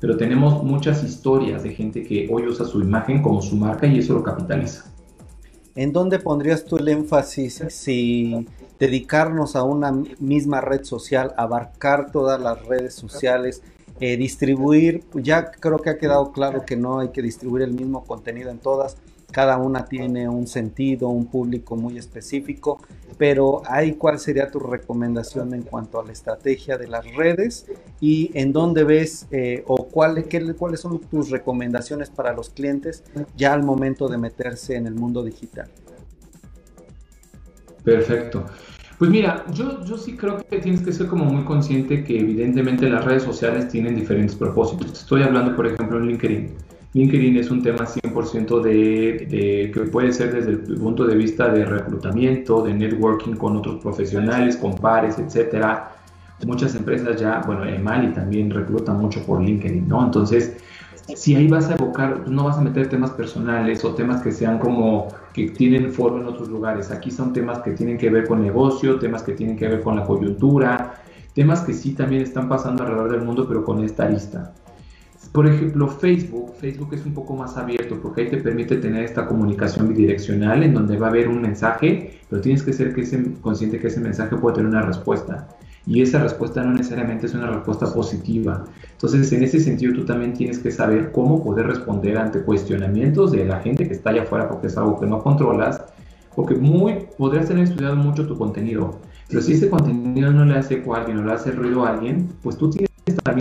pero 0.00 0.16
tenemos 0.16 0.64
muchas 0.64 1.04
historias 1.04 1.62
de 1.62 1.74
gente 1.74 2.02
que 2.02 2.28
hoy 2.32 2.46
usa 2.46 2.64
su 2.66 2.80
imagen 2.80 3.22
como 3.22 3.42
su 3.42 3.54
marca 3.56 3.86
y 3.86 3.98
eso 3.98 4.14
lo 4.14 4.22
capitaliza. 4.22 4.84
¿En 5.76 5.92
dónde 5.92 6.18
pondrías 6.18 6.64
tú 6.64 6.78
el 6.78 6.88
énfasis 6.88 7.62
si 7.68 8.46
dedicarnos 8.78 9.54
a 9.56 9.62
una 9.62 9.92
misma 10.18 10.60
red 10.60 10.84
social, 10.84 11.32
abarcar 11.36 12.10
todas 12.10 12.40
las 12.40 12.64
redes 12.66 12.94
sociales, 12.94 13.62
eh, 14.00 14.16
distribuir, 14.16 15.04
ya 15.14 15.50
creo 15.50 15.78
que 15.78 15.90
ha 15.90 15.98
quedado 15.98 16.32
claro 16.32 16.64
que 16.64 16.76
no 16.76 17.00
hay 17.00 17.10
que 17.10 17.20
distribuir 17.20 17.64
el 17.64 17.72
mismo 17.72 18.02
contenido 18.04 18.50
en 18.50 18.58
todas, 18.58 18.96
cada 19.30 19.58
una 19.58 19.84
tiene 19.84 20.28
un 20.28 20.46
sentido, 20.46 21.08
un 21.08 21.26
público 21.26 21.76
muy 21.76 21.98
específico, 21.98 22.80
pero 23.18 23.62
ahí 23.66 23.92
cuál 23.92 24.18
sería 24.18 24.50
tu 24.50 24.58
recomendación 24.58 25.54
en 25.54 25.62
cuanto 25.62 26.00
a 26.00 26.04
la 26.04 26.12
estrategia 26.12 26.78
de 26.78 26.88
las 26.88 27.04
redes 27.14 27.66
y 28.00 28.30
en 28.34 28.52
dónde 28.52 28.84
ves 28.84 29.26
eh, 29.30 29.64
o 29.66 29.88
cuál, 29.88 30.24
qué, 30.24 30.54
cuáles 30.54 30.80
son 30.80 30.98
tus 31.00 31.30
recomendaciones 31.30 32.10
para 32.10 32.32
los 32.32 32.50
clientes 32.50 33.04
ya 33.36 33.52
al 33.52 33.62
momento 33.62 34.08
de 34.08 34.18
meterse 34.18 34.76
en 34.76 34.86
el 34.86 34.94
mundo 34.94 35.22
digital. 35.22 35.68
Perfecto. 37.84 38.44
Pues 38.98 39.10
mira, 39.10 39.46
yo, 39.54 39.82
yo 39.84 39.96
sí 39.96 40.14
creo 40.14 40.44
que 40.44 40.58
tienes 40.58 40.82
que 40.82 40.92
ser 40.92 41.06
como 41.06 41.24
muy 41.24 41.42
consciente 41.44 42.04
que 42.04 42.20
evidentemente 42.20 42.86
las 42.90 43.02
redes 43.02 43.22
sociales 43.22 43.68
tienen 43.68 43.96
diferentes 43.96 44.36
propósitos. 44.36 44.92
Estoy 44.92 45.22
hablando, 45.22 45.56
por 45.56 45.66
ejemplo, 45.66 45.98
en 45.98 46.08
LinkedIn. 46.08 46.54
LinkedIn 46.92 47.36
es 47.36 47.50
un 47.50 47.62
tema 47.62 47.86
100% 47.86 48.62
de, 48.62 49.70
que 49.72 49.80
puede 49.82 50.12
ser 50.12 50.34
desde 50.34 50.50
el 50.50 50.58
punto 50.58 51.06
de 51.06 51.14
vista 51.14 51.48
de 51.48 51.64
reclutamiento, 51.64 52.62
de 52.62 52.74
networking 52.74 53.34
con 53.34 53.56
otros 53.56 53.80
profesionales, 53.80 54.56
con 54.56 54.74
pares, 54.74 55.18
etcétera. 55.18 55.92
Muchas 56.44 56.74
empresas 56.74 57.20
ya, 57.20 57.42
bueno, 57.46 57.64
Emali 57.64 58.12
también 58.12 58.50
recluta 58.50 58.92
mucho 58.92 59.24
por 59.24 59.40
LinkedIn, 59.40 59.86
¿no? 59.86 60.04
Entonces, 60.04 60.56
si 61.14 61.36
ahí 61.36 61.46
vas 61.46 61.68
a 61.68 61.74
evocar, 61.74 62.28
no 62.28 62.44
vas 62.44 62.58
a 62.58 62.60
meter 62.60 62.88
temas 62.88 63.10
personales 63.12 63.84
o 63.84 63.94
temas 63.94 64.22
que 64.22 64.32
sean 64.32 64.58
como 64.58 65.08
que 65.32 65.50
tienen 65.50 65.92
foro 65.92 66.20
en 66.20 66.26
otros 66.26 66.48
lugares. 66.48 66.90
Aquí 66.90 67.12
son 67.12 67.32
temas 67.32 67.60
que 67.60 67.72
tienen 67.72 67.98
que 67.98 68.10
ver 68.10 68.26
con 68.26 68.42
negocio, 68.42 68.98
temas 68.98 69.22
que 69.22 69.32
tienen 69.32 69.56
que 69.56 69.68
ver 69.68 69.82
con 69.82 69.94
la 69.94 70.04
coyuntura, 70.04 71.02
temas 71.34 71.60
que 71.60 71.72
sí 71.72 71.92
también 71.92 72.22
están 72.22 72.48
pasando 72.48 72.82
alrededor 72.82 73.12
del 73.12 73.22
mundo, 73.22 73.46
pero 73.46 73.64
con 73.64 73.84
esta 73.84 74.08
lista. 74.08 74.54
Por 75.32 75.46
ejemplo, 75.46 75.86
Facebook, 75.86 76.54
Facebook 76.60 76.92
es 76.92 77.06
un 77.06 77.14
poco 77.14 77.36
más 77.36 77.56
abierto 77.56 78.00
porque 78.02 78.22
ahí 78.22 78.30
te 78.30 78.38
permite 78.38 78.76
tener 78.78 79.04
esta 79.04 79.26
comunicación 79.26 79.88
bidireccional 79.88 80.64
en 80.64 80.74
donde 80.74 80.98
va 80.98 81.06
a 81.06 81.10
haber 81.10 81.28
un 81.28 81.40
mensaje, 81.40 82.18
pero 82.28 82.42
tienes 82.42 82.64
que 82.64 82.72
ser 82.72 82.92
que 82.92 83.02
ese, 83.02 83.34
consciente 83.40 83.78
que 83.78 83.86
ese 83.86 84.00
mensaje 84.00 84.36
puede 84.36 84.56
tener 84.56 84.70
una 84.70 84.82
respuesta. 84.82 85.48
Y 85.86 86.02
esa 86.02 86.20
respuesta 86.22 86.62
no 86.62 86.72
necesariamente 86.72 87.26
es 87.26 87.34
una 87.34 87.46
respuesta 87.46 87.92
positiva. 87.92 88.64
Entonces, 88.90 89.32
en 89.32 89.44
ese 89.44 89.60
sentido, 89.60 89.94
tú 89.94 90.04
también 90.04 90.34
tienes 90.34 90.58
que 90.58 90.70
saber 90.70 91.12
cómo 91.12 91.42
poder 91.42 91.68
responder 91.68 92.18
ante 92.18 92.42
cuestionamientos 92.42 93.32
de 93.32 93.44
la 93.44 93.60
gente 93.60 93.86
que 93.86 93.94
está 93.94 94.10
allá 94.10 94.22
afuera 94.22 94.48
porque 94.48 94.66
es 94.66 94.76
algo 94.76 94.98
que 94.98 95.06
no 95.06 95.22
controlas, 95.22 95.82
porque 96.34 96.54
muy, 96.56 97.06
podrías 97.16 97.46
tener 97.46 97.64
estudiado 97.64 97.96
mucho 97.96 98.26
tu 98.26 98.36
contenido, 98.36 98.98
pero 99.28 99.42
si 99.42 99.52
ese 99.52 99.70
contenido 99.70 100.32
no 100.32 100.44
le 100.44 100.58
hace 100.58 100.74
eco 100.74 100.94
a 100.94 100.98
alguien 100.98 101.18
o 101.18 101.24
le 101.24 101.32
hace 101.32 101.52
ruido 101.52 101.84
a 101.84 101.90
alguien, 101.90 102.28
pues 102.42 102.56
tú 102.56 102.68
tienes 102.68 102.90
también 103.22 103.39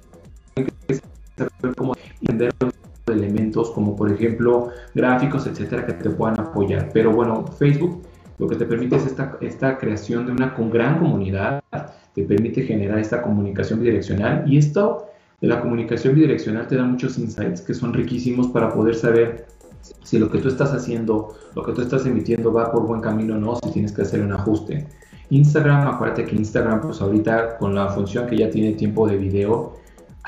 saber 1.39 1.75
cómo 1.75 1.93
entender 2.21 2.53
elementos 3.07 3.71
como 3.71 3.95
por 3.95 4.11
ejemplo 4.11 4.69
gráficos, 4.93 5.47
etcétera, 5.47 5.85
que 5.85 5.93
te 5.93 6.09
puedan 6.09 6.39
apoyar. 6.39 6.89
Pero 6.93 7.11
bueno, 7.11 7.45
Facebook 7.47 8.03
lo 8.37 8.47
que 8.47 8.55
te 8.55 8.65
permite 8.65 8.95
es 8.95 9.05
esta, 9.05 9.37
esta 9.41 9.77
creación 9.77 10.25
de 10.25 10.31
una 10.31 10.53
con 10.55 10.69
gran 10.69 10.99
comunidad, 10.99 11.61
te 12.15 12.23
permite 12.23 12.63
generar 12.63 12.99
esta 12.99 13.21
comunicación 13.21 13.81
bidireccional 13.81 14.43
y 14.47 14.57
esto 14.57 15.07
de 15.41 15.47
la 15.47 15.61
comunicación 15.61 16.15
bidireccional 16.15 16.67
te 16.67 16.75
da 16.75 16.83
muchos 16.83 17.17
insights 17.17 17.61
que 17.61 17.73
son 17.73 17.93
riquísimos 17.93 18.47
para 18.47 18.73
poder 18.73 18.95
saber 18.95 19.45
si 20.03 20.19
lo 20.19 20.29
que 20.29 20.39
tú 20.39 20.47
estás 20.47 20.73
haciendo, 20.73 21.35
lo 21.55 21.63
que 21.63 21.73
tú 21.73 21.81
estás 21.81 22.05
emitiendo 22.05 22.51
va 22.51 22.71
por 22.71 22.85
buen 22.85 23.01
camino 23.01 23.35
o 23.35 23.37
no, 23.37 23.55
si 23.57 23.71
tienes 23.71 23.91
que 23.91 24.01
hacer 24.01 24.21
un 24.21 24.31
ajuste. 24.31 24.87
Instagram, 25.29 25.87
acuérdate 25.87 26.25
que 26.25 26.35
Instagram, 26.35 26.81
pues 26.81 27.01
ahorita 27.01 27.57
con 27.57 27.75
la 27.75 27.89
función 27.89 28.25
que 28.27 28.37
ya 28.37 28.49
tiene 28.49 28.73
tiempo 28.73 29.07
de 29.07 29.17
video, 29.17 29.73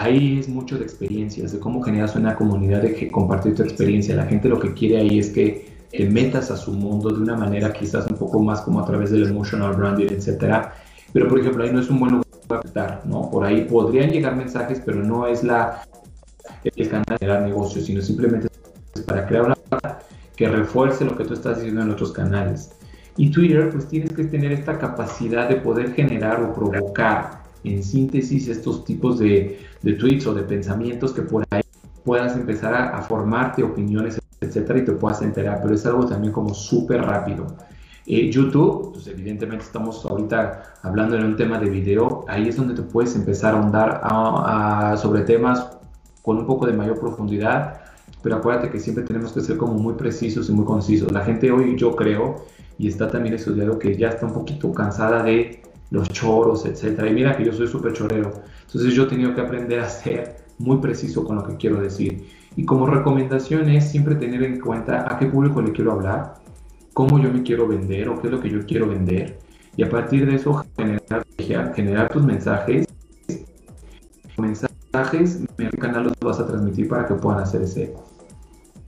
ahí 0.01 0.39
es 0.39 0.49
mucho 0.49 0.77
de 0.77 0.83
experiencias, 0.83 1.51
de 1.51 1.59
cómo 1.59 1.81
generas 1.81 2.15
una 2.15 2.35
comunidad, 2.35 2.81
de 2.81 2.93
que 2.93 3.07
compartir 3.09 3.55
tu 3.55 3.63
experiencia. 3.63 4.15
La 4.15 4.25
gente 4.25 4.49
lo 4.49 4.59
que 4.59 4.73
quiere 4.73 4.97
ahí 4.97 5.19
es 5.19 5.29
que 5.29 5.71
te 5.91 6.09
metas 6.09 6.51
a 6.51 6.57
su 6.57 6.71
mundo 6.71 7.09
de 7.09 7.21
una 7.21 7.35
manera 7.35 7.71
quizás 7.73 8.07
un 8.07 8.17
poco 8.17 8.39
más 8.39 8.61
como 8.61 8.79
a 8.79 8.85
través 8.85 9.11
del 9.11 9.27
emotional 9.27 9.75
branding, 9.75 10.07
etcétera. 10.07 10.73
Pero 11.13 11.27
por 11.27 11.39
ejemplo, 11.39 11.63
ahí 11.63 11.71
no 11.71 11.79
es 11.81 11.89
un 11.89 11.99
buen 11.99 12.11
lugar 12.13 12.27
para 12.47 12.61
estar, 12.61 13.01
¿no? 13.05 13.29
Por 13.29 13.45
ahí 13.45 13.65
podrían 13.65 14.09
llegar 14.09 14.35
mensajes, 14.35 14.81
pero 14.85 15.03
no 15.03 15.27
es 15.27 15.43
la 15.43 15.83
el 16.63 16.89
canal 16.89 17.05
de 17.09 17.17
generar 17.17 17.41
negocios, 17.43 17.85
sino 17.85 18.01
simplemente 18.01 18.47
es 18.93 19.01
para 19.01 19.25
crear 19.25 19.45
una 19.45 19.55
que 20.35 20.47
refuerce 20.47 21.05
lo 21.05 21.17
que 21.17 21.23
tú 21.23 21.33
estás 21.33 21.57
diciendo 21.57 21.81
en 21.81 21.91
otros 21.91 22.11
canales. 22.11 22.71
Y 23.17 23.29
Twitter, 23.29 23.69
pues 23.69 23.87
tienes 23.87 24.13
que 24.13 24.23
tener 24.23 24.51
esta 24.51 24.77
capacidad 24.77 25.49
de 25.49 25.57
poder 25.57 25.93
generar 25.93 26.41
o 26.41 26.53
provocar 26.53 27.40
en 27.63 27.83
síntesis 27.83 28.47
estos 28.47 28.85
tipos 28.85 29.19
de, 29.19 29.59
de 29.81 29.93
tweets 29.93 30.27
o 30.27 30.33
de 30.33 30.43
pensamientos 30.43 31.13
que 31.13 31.21
por 31.21 31.45
ahí 31.51 31.61
puedas 32.03 32.35
empezar 32.35 32.73
a, 32.73 32.97
a 32.97 33.01
formarte 33.01 33.63
opiniones, 33.63 34.19
etcétera, 34.39 34.79
y 34.79 34.85
te 34.85 34.93
puedas 34.93 35.21
enterar, 35.21 35.59
pero 35.61 35.75
es 35.75 35.85
algo 35.85 36.05
también 36.05 36.33
como 36.33 36.53
súper 36.53 37.01
rápido. 37.01 37.47
Eh, 38.07 38.31
YouTube, 38.31 38.93
pues 38.93 39.07
evidentemente 39.07 39.63
estamos 39.63 40.05
ahorita 40.05 40.63
hablando 40.81 41.15
en 41.15 41.23
un 41.23 41.35
tema 41.35 41.59
de 41.59 41.69
video, 41.69 42.25
ahí 42.27 42.47
es 42.47 42.55
donde 42.55 42.73
te 42.73 42.81
puedes 42.81 43.15
empezar 43.15 43.53
a 43.53 43.59
ahondar 43.59 44.01
a, 44.03 44.91
a, 44.91 44.97
sobre 44.97 45.21
temas 45.21 45.69
con 46.23 46.37
un 46.37 46.47
poco 46.47 46.65
de 46.65 46.73
mayor 46.73 46.99
profundidad, 46.99 47.79
pero 48.23 48.37
acuérdate 48.37 48.69
que 48.69 48.79
siempre 48.79 49.03
tenemos 49.03 49.31
que 49.33 49.41
ser 49.41 49.57
como 49.57 49.73
muy 49.73 49.93
precisos 49.93 50.49
y 50.49 50.51
muy 50.51 50.65
concisos. 50.65 51.11
La 51.11 51.21
gente 51.21 51.51
hoy, 51.51 51.75
yo 51.77 51.95
creo, 51.95 52.43
y 52.77 52.87
está 52.87 53.07
también 53.07 53.35
estudiado 53.35 53.77
que 53.77 53.95
ya 53.95 54.09
está 54.09 54.25
un 54.25 54.33
poquito 54.33 54.73
cansada 54.73 55.23
de 55.23 55.61
los 55.91 56.09
choros, 56.09 56.65
etcétera. 56.65 57.09
Y 57.09 57.13
mira 57.13 57.37
que 57.37 57.45
yo 57.45 57.53
soy 57.53 57.67
súper 57.67 57.93
chorero. 57.93 58.31
Entonces 58.65 58.93
yo 58.93 59.03
he 59.03 59.07
tenido 59.07 59.35
que 59.35 59.41
aprender 59.41 59.79
a 59.79 59.89
ser 59.89 60.37
muy 60.57 60.77
preciso 60.77 61.23
con 61.23 61.35
lo 61.35 61.43
que 61.43 61.57
quiero 61.57 61.79
decir. 61.79 62.27
Y 62.55 62.65
como 62.65 62.87
recomendación 62.87 63.69
es 63.69 63.89
siempre 63.89 64.15
tener 64.15 64.41
en 64.43 64.59
cuenta 64.59 65.05
a 65.07 65.19
qué 65.19 65.27
público 65.27 65.61
le 65.61 65.71
quiero 65.71 65.93
hablar, 65.93 66.35
cómo 66.93 67.19
yo 67.19 67.31
me 67.31 67.43
quiero 67.43 67.67
vender 67.67 68.09
o 68.09 68.19
qué 68.19 68.27
es 68.27 68.33
lo 68.33 68.39
que 68.39 68.49
yo 68.49 68.65
quiero 68.65 68.87
vender. 68.87 69.39
Y 69.77 69.83
a 69.83 69.89
partir 69.89 70.25
de 70.25 70.35
eso 70.35 70.65
generar, 70.75 71.25
generar 71.75 72.11
tus 72.11 72.23
mensajes. 72.23 72.87
Mensajes, 74.37 75.39
en 75.57 75.65
el 75.65 75.77
canal 75.77 76.03
los 76.05 76.13
vas 76.19 76.39
a 76.39 76.47
transmitir 76.47 76.87
para 76.87 77.05
que 77.05 77.13
puedan 77.13 77.41
hacer 77.41 77.61
ese 77.61 77.93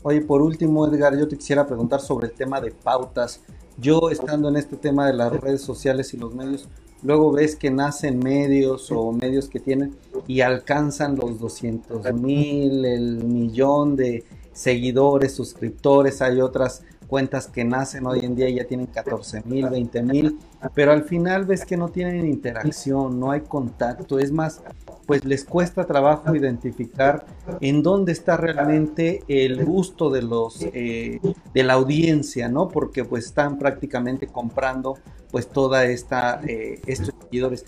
Oye, 0.05 0.19
por 0.19 0.41
último, 0.41 0.85
Edgar, 0.85 1.17
yo 1.17 1.27
te 1.29 1.37
quisiera 1.37 1.65
preguntar 1.65 2.01
sobre 2.01 2.27
el 2.27 2.33
tema 2.33 2.59
de 2.59 2.71
pautas. 2.71 3.41
Yo 3.77 4.09
estando 4.09 4.49
en 4.49 4.57
este 4.57 4.75
tema 4.75 5.07
de 5.07 5.13
las 5.13 5.31
redes 5.31 5.61
sociales 5.61 6.13
y 6.13 6.17
los 6.17 6.35
medios, 6.35 6.67
luego 7.03 7.31
ves 7.31 7.55
que 7.55 7.69
nacen 7.69 8.19
medios 8.19 8.91
o 8.91 9.11
medios 9.11 9.47
que 9.47 9.59
tienen 9.59 9.95
y 10.27 10.41
alcanzan 10.41 11.15
los 11.15 11.39
200 11.39 12.13
mil, 12.13 12.85
el 12.85 13.23
millón 13.23 13.95
de 13.95 14.23
seguidores, 14.53 15.33
suscriptores, 15.33 16.21
hay 16.21 16.39
otras 16.39 16.83
cuentas 17.13 17.45
que 17.45 17.63
nacen 17.63 18.07
hoy 18.07 18.21
en 18.21 18.35
día 18.35 18.49
ya 18.49 18.63
tienen 18.65 18.87
14 18.87 19.43
mil, 19.45 19.69
20 19.69 20.01
mil, 20.01 20.39
pero 20.73 20.93
al 20.93 21.03
final 21.03 21.45
ves 21.45 21.63
que 21.63 21.77
no 21.77 21.89
tienen 21.89 22.25
interacción, 22.25 23.19
no 23.19 23.29
hay 23.29 23.41
contacto, 23.41 24.17
es 24.17 24.31
más, 24.31 24.63
pues 25.05 25.23
les 25.23 25.45
cuesta 25.45 25.85
trabajo 25.85 26.35
identificar 26.35 27.23
en 27.61 27.83
dónde 27.83 28.13
está 28.13 28.35
realmente 28.35 29.21
el 29.27 29.63
gusto 29.63 30.09
de 30.09 30.23
los 30.23 30.59
eh, 30.73 31.19
de 31.53 31.63
la 31.63 31.73
audiencia, 31.73 32.49
¿no? 32.49 32.67
Porque 32.67 33.05
pues 33.05 33.25
están 33.25 33.59
prácticamente 33.59 34.25
comprando 34.25 34.97
pues 35.29 35.47
toda 35.47 35.85
esta 35.85 36.41
eh, 36.47 36.81
estos 36.87 37.13
seguidores. 37.21 37.63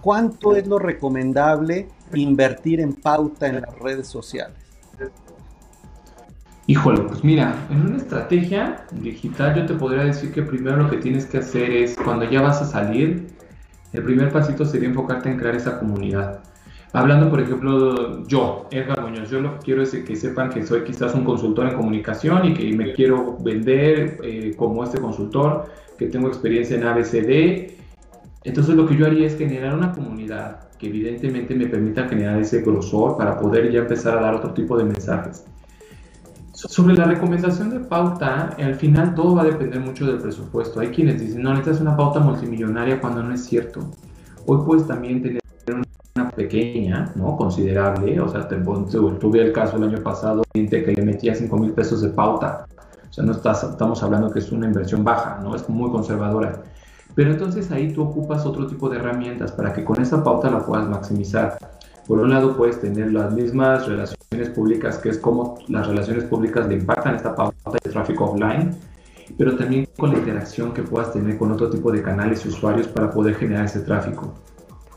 ¿Cuánto 0.00 0.56
es 0.56 0.66
lo 0.66 0.78
recomendable 0.78 1.88
invertir 2.14 2.80
en 2.80 2.94
pauta 2.94 3.48
en 3.48 3.60
las 3.60 3.78
redes 3.78 4.06
sociales? 4.06 4.56
Híjole, 6.70 7.00
pues 7.00 7.24
mira, 7.24 7.66
en 7.70 7.80
una 7.80 7.96
estrategia 7.96 8.84
digital 8.92 9.54
yo 9.56 9.64
te 9.64 9.72
podría 9.72 10.04
decir 10.04 10.32
que 10.32 10.42
primero 10.42 10.76
lo 10.76 10.90
que 10.90 10.98
tienes 10.98 11.24
que 11.24 11.38
hacer 11.38 11.70
es 11.70 11.96
cuando 11.96 12.28
ya 12.30 12.42
vas 12.42 12.60
a 12.60 12.66
salir, 12.66 13.28
el 13.94 14.02
primer 14.02 14.30
pasito 14.30 14.66
sería 14.66 14.90
enfocarte 14.90 15.30
en 15.30 15.38
crear 15.38 15.56
esa 15.56 15.78
comunidad. 15.78 16.40
Hablando, 16.92 17.30
por 17.30 17.40
ejemplo, 17.40 18.22
yo, 18.26 18.68
Edgar 18.70 19.00
Muñoz, 19.00 19.30
yo 19.30 19.40
lo 19.40 19.54
que 19.54 19.64
quiero 19.64 19.82
es 19.82 19.92
que 19.92 20.14
sepan 20.14 20.50
que 20.50 20.66
soy 20.66 20.84
quizás 20.84 21.14
un 21.14 21.24
consultor 21.24 21.68
en 21.68 21.74
comunicación 21.74 22.44
y 22.44 22.52
que 22.52 22.70
me 22.76 22.92
quiero 22.92 23.38
vender 23.38 24.18
eh, 24.22 24.52
como 24.54 24.84
este 24.84 25.00
consultor, 25.00 25.70
que 25.96 26.08
tengo 26.08 26.28
experiencia 26.28 26.76
en 26.76 26.84
ABCD. 26.84 27.78
Entonces 28.44 28.74
lo 28.74 28.86
que 28.86 28.94
yo 28.94 29.06
haría 29.06 29.26
es 29.26 29.38
generar 29.38 29.74
una 29.74 29.92
comunidad 29.92 30.68
que 30.78 30.88
evidentemente 30.88 31.54
me 31.54 31.66
permita 31.66 32.06
generar 32.06 32.38
ese 32.38 32.60
grosor 32.60 33.16
para 33.16 33.38
poder 33.38 33.72
ya 33.72 33.80
empezar 33.80 34.18
a 34.18 34.20
dar 34.20 34.34
otro 34.34 34.52
tipo 34.52 34.76
de 34.76 34.84
mensajes. 34.84 35.46
Sobre 36.66 36.96
la 36.96 37.04
recomendación 37.04 37.70
de 37.70 37.78
pauta, 37.78 38.56
al 38.58 38.74
final 38.74 39.14
todo 39.14 39.36
va 39.36 39.42
a 39.42 39.44
depender 39.44 39.78
mucho 39.78 40.04
del 40.04 40.18
presupuesto. 40.18 40.80
Hay 40.80 40.88
quienes 40.88 41.20
dicen, 41.20 41.40
no, 41.40 41.50
necesitas 41.50 41.80
una 41.80 41.96
pauta 41.96 42.18
multimillonaria 42.18 43.00
cuando 43.00 43.22
no 43.22 43.32
es 43.32 43.44
cierto. 43.44 43.92
Hoy 44.44 44.66
puedes 44.66 44.84
también 44.84 45.22
tener 45.22 45.40
una 46.16 46.30
pequeña, 46.30 47.12
¿no? 47.14 47.36
Considerable. 47.36 48.20
O 48.20 48.28
sea, 48.28 48.48
te, 48.48 48.56
tuve 48.56 49.40
el 49.40 49.52
caso 49.52 49.76
el 49.76 49.84
año 49.84 50.02
pasado 50.02 50.42
que 50.52 50.94
le 50.96 51.02
metía 51.02 51.32
5 51.32 51.56
mil 51.58 51.70
pesos 51.70 52.02
de 52.02 52.08
pauta. 52.08 52.66
O 53.08 53.12
sea, 53.12 53.22
no 53.22 53.30
estás, 53.30 53.62
estamos 53.62 54.02
hablando 54.02 54.28
que 54.32 54.40
es 54.40 54.50
una 54.50 54.66
inversión 54.66 55.04
baja, 55.04 55.38
¿no? 55.40 55.54
Es 55.54 55.68
muy 55.68 55.92
conservadora. 55.92 56.64
Pero 57.14 57.30
entonces 57.30 57.70
ahí 57.70 57.92
tú 57.92 58.02
ocupas 58.02 58.44
otro 58.44 58.66
tipo 58.66 58.88
de 58.88 58.96
herramientas 58.96 59.52
para 59.52 59.72
que 59.72 59.84
con 59.84 60.02
esa 60.02 60.24
pauta 60.24 60.50
la 60.50 60.66
puedas 60.66 60.88
maximizar. 60.88 61.56
Por 62.08 62.20
un 62.20 62.30
lado 62.30 62.56
puedes 62.56 62.80
tener 62.80 63.12
las 63.12 63.34
mismas 63.34 63.86
relaciones 63.86 64.48
públicas, 64.54 64.96
que 64.96 65.10
es 65.10 65.18
como 65.18 65.58
las 65.68 65.86
relaciones 65.86 66.24
públicas 66.24 66.66
le 66.66 66.76
impactan 66.76 67.16
esta 67.16 67.36
pauta 67.36 67.78
de 67.84 67.90
tráfico 67.90 68.24
offline, 68.24 68.74
pero 69.36 69.54
también 69.56 69.86
con 69.98 70.12
la 70.12 70.18
interacción 70.18 70.72
que 70.72 70.82
puedas 70.82 71.12
tener 71.12 71.36
con 71.36 71.52
otro 71.52 71.68
tipo 71.68 71.92
de 71.92 72.00
canales 72.00 72.46
y 72.46 72.48
usuarios 72.48 72.88
para 72.88 73.10
poder 73.10 73.34
generar 73.34 73.66
ese 73.66 73.80
tráfico. 73.80 74.32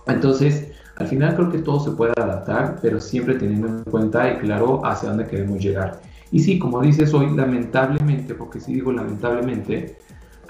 Entonces, 0.08 0.72
al 0.96 1.08
final 1.08 1.36
creo 1.36 1.52
que 1.52 1.58
todo 1.58 1.82
se 1.82 1.92
puede 1.92 2.14
adaptar, 2.16 2.78
pero 2.82 3.02
siempre 3.02 3.36
teniendo 3.36 3.68
en 3.68 3.84
cuenta 3.84 4.32
y 4.32 4.38
claro 4.38 4.82
hacia 4.86 5.10
dónde 5.10 5.28
queremos 5.28 5.60
llegar. 5.60 6.00
Y 6.32 6.40
sí, 6.40 6.60
como 6.60 6.80
dices 6.80 7.14
hoy, 7.14 7.36
lamentablemente, 7.36 8.36
porque 8.36 8.62
sí 8.62 8.76
digo 8.76 8.94
lamentablemente, 8.94 9.98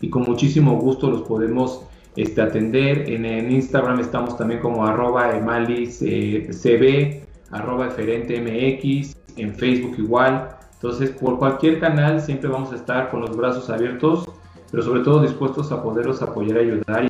y 0.00 0.10
con 0.10 0.22
muchísimo 0.22 0.76
gusto 0.76 1.10
los 1.10 1.22
podemos 1.22 1.82
este, 2.16 2.42
atender. 2.42 3.10
En, 3.10 3.50
Instagram 3.50 3.98
estamos 4.00 4.36
también 4.36 4.60
como 4.60 4.86
arroba 4.86 5.34
emaliscb, 5.36 6.06
eh, 6.06 7.26
arroba 7.50 7.86
mx, 7.86 9.16
en 9.36 9.54
Facebook 9.54 9.94
igual. 9.98 10.50
Entonces, 10.74 11.10
por 11.10 11.38
cualquier 11.38 11.80
canal 11.80 12.20
siempre 12.20 12.50
vamos 12.50 12.72
a 12.72 12.76
estar 12.76 13.08
con 13.10 13.22
los 13.22 13.34
brazos 13.34 13.70
abiertos, 13.70 14.28
pero 14.70 14.82
sobre 14.82 15.00
todo 15.00 15.22
dispuestos 15.22 15.72
a 15.72 15.82
poderos 15.82 16.20
apoyar 16.20 16.58
y 16.58 16.70
ayudar. 16.70 17.08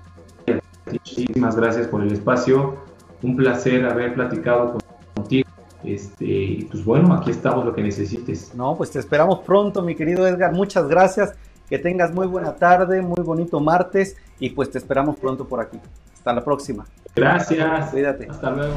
Muchísimas 1.21 1.57
gracias 1.57 1.87
por 1.87 2.03
el 2.03 2.13
espacio. 2.13 2.77
Un 3.23 3.37
placer 3.37 3.85
haber 3.85 4.15
platicado 4.15 4.79
contigo. 5.15 5.49
Este, 5.85 6.25
y 6.25 6.65
pues 6.65 6.85
bueno, 6.85 7.15
aquí 7.15 7.31
estamos 7.31 7.65
lo 7.65 7.75
que 7.75 7.83
necesites. 7.83 8.55
No, 8.55 8.77
pues 8.77 8.91
te 8.91 8.99
esperamos 8.99 9.41
pronto, 9.41 9.83
mi 9.83 9.95
querido 9.95 10.27
Edgar. 10.27 10.53
Muchas 10.53 10.89
gracias. 10.89 11.35
Que 11.69 11.79
tengas 11.79 12.13
muy 12.13 12.27
buena 12.27 12.57
tarde, 12.57 13.03
muy 13.03 13.23
bonito 13.23 13.61
martes 13.61 14.17
y 14.39 14.51
pues 14.51 14.71
te 14.71 14.79
esperamos 14.79 15.17
pronto 15.17 15.47
por 15.47 15.61
aquí. 15.61 15.79
Hasta 16.15 16.33
la 16.33 16.43
próxima. 16.43 16.87
Gracias. 17.15 17.91
Cuídate. 17.91 18.27
Hasta 18.31 18.51
luego. 18.51 18.75